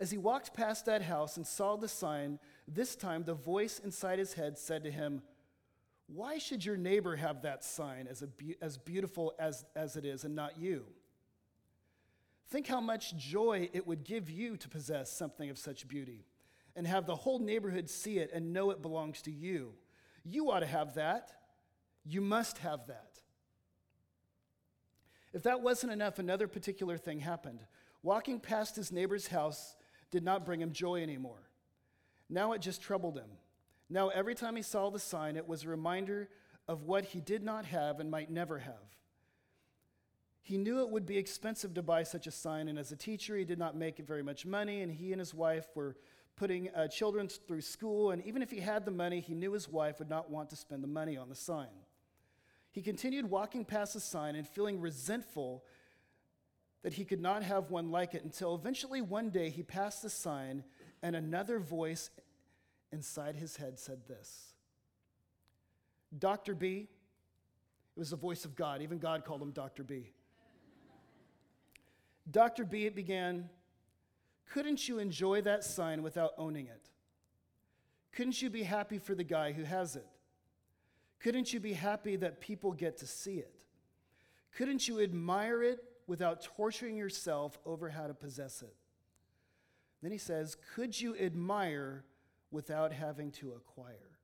As 0.01 0.09
he 0.09 0.17
walked 0.17 0.55
past 0.55 0.87
that 0.87 1.03
house 1.03 1.37
and 1.37 1.45
saw 1.45 1.75
the 1.75 1.87
sign, 1.87 2.39
this 2.67 2.95
time 2.95 3.23
the 3.23 3.35
voice 3.35 3.77
inside 3.77 4.17
his 4.17 4.33
head 4.33 4.57
said 4.57 4.83
to 4.83 4.91
him, 4.91 5.21
Why 6.07 6.39
should 6.39 6.65
your 6.65 6.75
neighbor 6.75 7.15
have 7.15 7.43
that 7.43 7.63
sign 7.63 8.07
as, 8.09 8.23
be- 8.35 8.57
as 8.63 8.79
beautiful 8.79 9.35
as, 9.37 9.63
as 9.75 9.95
it 9.95 10.03
is 10.03 10.23
and 10.23 10.33
not 10.33 10.57
you? 10.57 10.85
Think 12.49 12.65
how 12.65 12.81
much 12.81 13.15
joy 13.15 13.69
it 13.73 13.85
would 13.85 14.03
give 14.03 14.27
you 14.27 14.57
to 14.57 14.67
possess 14.67 15.11
something 15.11 15.51
of 15.51 15.59
such 15.59 15.87
beauty 15.87 16.25
and 16.75 16.87
have 16.87 17.05
the 17.05 17.15
whole 17.15 17.37
neighborhood 17.37 17.87
see 17.87 18.17
it 18.17 18.31
and 18.33 18.53
know 18.53 18.71
it 18.71 18.81
belongs 18.81 19.21
to 19.21 19.31
you. 19.31 19.73
You 20.25 20.49
ought 20.49 20.61
to 20.61 20.65
have 20.65 20.95
that. 20.95 21.31
You 22.07 22.21
must 22.21 22.57
have 22.57 22.87
that. 22.87 23.19
If 25.31 25.43
that 25.43 25.61
wasn't 25.61 25.93
enough, 25.93 26.17
another 26.17 26.47
particular 26.47 26.97
thing 26.97 27.19
happened. 27.19 27.59
Walking 28.01 28.39
past 28.39 28.75
his 28.75 28.91
neighbor's 28.91 29.27
house 29.27 29.75
did 30.11 30.23
not 30.23 30.45
bring 30.45 30.61
him 30.61 30.71
joy 30.71 31.01
anymore. 31.01 31.49
Now 32.29 32.51
it 32.53 32.61
just 32.61 32.81
troubled 32.81 33.17
him. 33.17 33.29
Now, 33.89 34.07
every 34.07 34.35
time 34.35 34.55
he 34.55 34.61
saw 34.61 34.89
the 34.89 34.99
sign, 34.99 35.35
it 35.35 35.47
was 35.47 35.63
a 35.63 35.69
reminder 35.69 36.29
of 36.67 36.83
what 36.83 37.03
he 37.03 37.19
did 37.19 37.43
not 37.43 37.65
have 37.65 37.99
and 37.99 38.09
might 38.09 38.31
never 38.31 38.59
have. 38.59 38.95
He 40.41 40.57
knew 40.57 40.79
it 40.79 40.89
would 40.89 41.05
be 41.05 41.17
expensive 41.17 41.73
to 41.73 41.81
buy 41.81 42.03
such 42.03 42.25
a 42.25 42.31
sign, 42.31 42.69
and 42.69 42.79
as 42.79 42.91
a 42.91 42.95
teacher, 42.95 43.35
he 43.35 43.43
did 43.43 43.59
not 43.59 43.75
make 43.75 43.97
very 43.97 44.23
much 44.23 44.45
money, 44.45 44.81
and 44.81 44.91
he 44.91 45.11
and 45.11 45.19
his 45.19 45.33
wife 45.33 45.67
were 45.75 45.97
putting 46.37 46.69
uh, 46.69 46.87
children 46.87 47.27
through 47.27 47.61
school, 47.61 48.11
and 48.11 48.25
even 48.25 48.41
if 48.41 48.49
he 48.49 48.61
had 48.61 48.85
the 48.85 48.91
money, 48.91 49.19
he 49.19 49.35
knew 49.35 49.51
his 49.51 49.67
wife 49.67 49.99
would 49.99 50.09
not 50.09 50.31
want 50.31 50.49
to 50.49 50.55
spend 50.55 50.83
the 50.83 50.87
money 50.87 51.17
on 51.17 51.29
the 51.29 51.35
sign. 51.35 51.67
He 52.71 52.81
continued 52.81 53.29
walking 53.29 53.65
past 53.65 53.93
the 53.93 53.99
sign 53.99 54.35
and 54.35 54.47
feeling 54.47 54.79
resentful 54.79 55.65
that 56.83 56.93
he 56.93 57.05
could 57.05 57.21
not 57.21 57.43
have 57.43 57.69
one 57.69 57.91
like 57.91 58.13
it 58.13 58.23
until 58.23 58.55
eventually 58.55 59.01
one 59.01 59.29
day 59.29 59.49
he 59.49 59.63
passed 59.63 60.01
the 60.01 60.09
sign, 60.09 60.63
and 61.03 61.15
another 61.15 61.59
voice 61.59 62.09
inside 62.91 63.35
his 63.35 63.55
head 63.57 63.79
said 63.79 63.99
this 64.07 64.53
Dr. 66.17 66.55
B, 66.55 66.87
it 67.95 67.99
was 67.99 68.09
the 68.09 68.15
voice 68.15 68.45
of 68.45 68.55
God. 68.55 68.81
Even 68.81 68.97
God 68.97 69.23
called 69.25 69.41
him 69.41 69.51
Dr. 69.51 69.83
B. 69.83 70.11
Dr. 72.31 72.65
B, 72.65 72.85
it 72.85 72.95
began, 72.95 73.49
couldn't 74.51 74.87
you 74.87 74.99
enjoy 74.99 75.41
that 75.41 75.63
sign 75.63 76.03
without 76.03 76.31
owning 76.37 76.67
it? 76.67 76.89
Couldn't 78.11 78.41
you 78.41 78.49
be 78.49 78.63
happy 78.63 78.97
for 78.97 79.15
the 79.15 79.23
guy 79.23 79.53
who 79.53 79.63
has 79.63 79.95
it? 79.95 80.05
Couldn't 81.21 81.53
you 81.53 81.59
be 81.59 81.73
happy 81.73 82.15
that 82.17 82.41
people 82.41 82.73
get 82.73 82.97
to 82.97 83.07
see 83.07 83.35
it? 83.35 83.53
Couldn't 84.57 84.87
you 84.87 84.99
admire 84.99 85.63
it 85.63 85.79
without 86.11 86.41
torturing 86.41 86.97
yourself 86.97 87.57
over 87.65 87.87
how 87.87 88.05
to 88.05 88.13
possess 88.13 88.61
it? 88.61 88.75
Then 90.01 90.11
he 90.11 90.17
says, 90.17 90.57
Could 90.75 90.99
you 90.99 91.15
admire 91.15 92.03
without 92.51 92.91
having 92.91 93.31
to 93.31 93.53
acquire? 93.53 94.17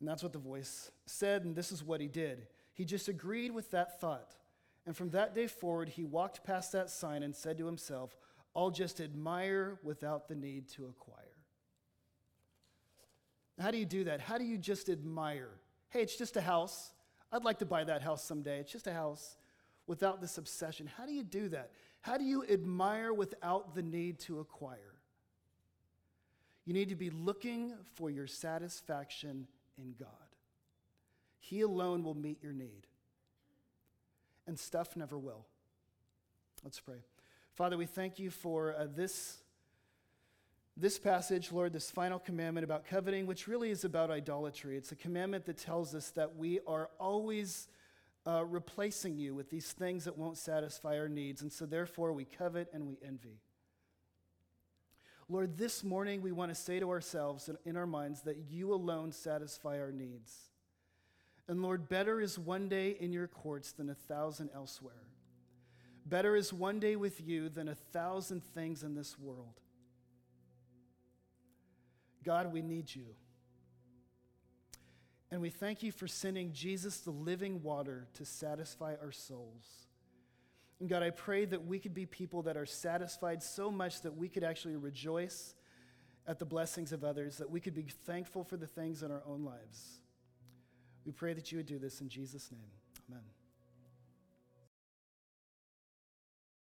And 0.00 0.08
that's 0.08 0.22
what 0.22 0.32
the 0.32 0.38
voice 0.38 0.90
said, 1.04 1.44
and 1.44 1.54
this 1.54 1.70
is 1.70 1.84
what 1.84 2.00
he 2.00 2.08
did. 2.08 2.46
He 2.72 2.86
just 2.86 3.08
agreed 3.08 3.52
with 3.52 3.70
that 3.72 4.00
thought. 4.00 4.34
And 4.86 4.96
from 4.96 5.10
that 5.10 5.34
day 5.34 5.48
forward, 5.48 5.90
he 5.90 6.02
walked 6.02 6.42
past 6.42 6.72
that 6.72 6.88
sign 6.88 7.22
and 7.22 7.36
said 7.36 7.58
to 7.58 7.66
himself, 7.66 8.16
I'll 8.54 8.70
just 8.70 9.02
admire 9.02 9.78
without 9.82 10.28
the 10.28 10.34
need 10.34 10.70
to 10.70 10.86
acquire. 10.86 11.36
How 13.60 13.70
do 13.70 13.76
you 13.76 13.84
do 13.84 14.04
that? 14.04 14.22
How 14.22 14.38
do 14.38 14.44
you 14.44 14.56
just 14.56 14.88
admire? 14.88 15.50
Hey, 15.90 16.00
it's 16.00 16.16
just 16.16 16.38
a 16.38 16.40
house. 16.40 16.92
I'd 17.36 17.44
like 17.44 17.58
to 17.58 17.66
buy 17.66 17.84
that 17.84 18.02
house 18.02 18.24
someday. 18.24 18.60
It's 18.60 18.72
just 18.72 18.86
a 18.86 18.94
house 18.94 19.36
without 19.86 20.20
this 20.20 20.38
obsession. 20.38 20.90
How 20.96 21.04
do 21.04 21.12
you 21.12 21.22
do 21.22 21.48
that? 21.50 21.70
How 22.00 22.16
do 22.16 22.24
you 22.24 22.44
admire 22.48 23.12
without 23.12 23.74
the 23.74 23.82
need 23.82 24.18
to 24.20 24.40
acquire? 24.40 24.94
You 26.64 26.72
need 26.72 26.88
to 26.88 26.96
be 26.96 27.10
looking 27.10 27.74
for 27.94 28.10
your 28.10 28.26
satisfaction 28.26 29.46
in 29.76 29.94
God. 29.98 30.08
He 31.38 31.60
alone 31.60 32.02
will 32.02 32.14
meet 32.14 32.42
your 32.42 32.52
need 32.52 32.86
and 34.46 34.58
stuff 34.58 34.96
never 34.96 35.18
will. 35.18 35.44
Let's 36.64 36.80
pray. 36.80 37.04
Father, 37.54 37.76
we 37.76 37.86
thank 37.86 38.18
you 38.18 38.30
for 38.30 38.74
uh, 38.74 38.86
this, 38.94 39.38
this 40.76 40.98
passage, 40.98 41.50
Lord, 41.52 41.72
this 41.72 41.90
final 41.90 42.18
commandment 42.18 42.64
about 42.64 42.86
coveting, 42.86 43.26
which 43.26 43.48
really 43.48 43.70
is 43.70 43.84
about 43.84 44.10
idolatry. 44.10 44.76
It's 44.76 44.92
a 44.92 44.96
commandment 44.96 45.46
that 45.46 45.56
tells 45.56 45.94
us 45.94 46.10
that 46.10 46.36
we 46.36 46.60
are 46.66 46.90
always 47.00 47.68
uh, 48.26 48.44
replacing 48.44 49.16
you 49.16 49.34
with 49.34 49.50
these 49.50 49.72
things 49.72 50.04
that 50.04 50.18
won't 50.18 50.36
satisfy 50.36 50.98
our 50.98 51.08
needs, 51.08 51.40
and 51.40 51.50
so 51.50 51.64
therefore 51.64 52.12
we 52.12 52.24
covet 52.24 52.68
and 52.74 52.86
we 52.86 52.98
envy. 53.02 53.40
Lord, 55.28 55.56
this 55.56 55.82
morning 55.82 56.20
we 56.20 56.30
want 56.30 56.50
to 56.50 56.54
say 56.54 56.78
to 56.78 56.90
ourselves 56.90 57.48
and 57.48 57.56
in 57.64 57.76
our 57.76 57.86
minds 57.86 58.22
that 58.22 58.36
you 58.50 58.74
alone 58.74 59.12
satisfy 59.12 59.80
our 59.80 59.90
needs. 59.90 60.50
And 61.48 61.62
Lord, 61.62 61.88
better 61.88 62.20
is 62.20 62.38
one 62.38 62.68
day 62.68 62.96
in 63.00 63.12
your 63.12 63.28
courts 63.28 63.72
than 63.72 63.88
a 63.88 63.94
thousand 63.94 64.50
elsewhere. 64.54 65.04
Better 66.04 66.36
is 66.36 66.52
one 66.52 66.78
day 66.80 66.96
with 66.96 67.20
you 67.20 67.48
than 67.48 67.68
a 67.68 67.74
thousand 67.74 68.44
things 68.44 68.82
in 68.82 68.94
this 68.94 69.18
world. 69.18 69.60
God, 72.26 72.52
we 72.52 72.60
need 72.60 72.92
you. 72.92 73.06
And 75.30 75.40
we 75.40 75.48
thank 75.48 75.82
you 75.82 75.92
for 75.92 76.08
sending 76.08 76.52
Jesus, 76.52 76.98
the 76.98 77.10
living 77.10 77.62
water, 77.62 78.08
to 78.14 78.24
satisfy 78.24 78.94
our 79.00 79.12
souls. 79.12 79.86
And 80.80 80.88
God, 80.88 81.02
I 81.02 81.10
pray 81.10 81.44
that 81.46 81.64
we 81.64 81.78
could 81.78 81.94
be 81.94 82.04
people 82.04 82.42
that 82.42 82.56
are 82.56 82.66
satisfied 82.66 83.42
so 83.42 83.70
much 83.70 84.02
that 84.02 84.16
we 84.16 84.28
could 84.28 84.44
actually 84.44 84.76
rejoice 84.76 85.54
at 86.26 86.38
the 86.38 86.44
blessings 86.44 86.92
of 86.92 87.04
others, 87.04 87.38
that 87.38 87.50
we 87.50 87.60
could 87.60 87.74
be 87.74 87.86
thankful 88.04 88.42
for 88.42 88.56
the 88.56 88.66
things 88.66 89.02
in 89.02 89.10
our 89.10 89.22
own 89.26 89.44
lives. 89.44 90.00
We 91.04 91.12
pray 91.12 91.32
that 91.32 91.52
you 91.52 91.58
would 91.58 91.66
do 91.66 91.78
this 91.78 92.00
in 92.00 92.08
Jesus' 92.08 92.50
name. 92.50 92.70
Amen. 93.08 93.35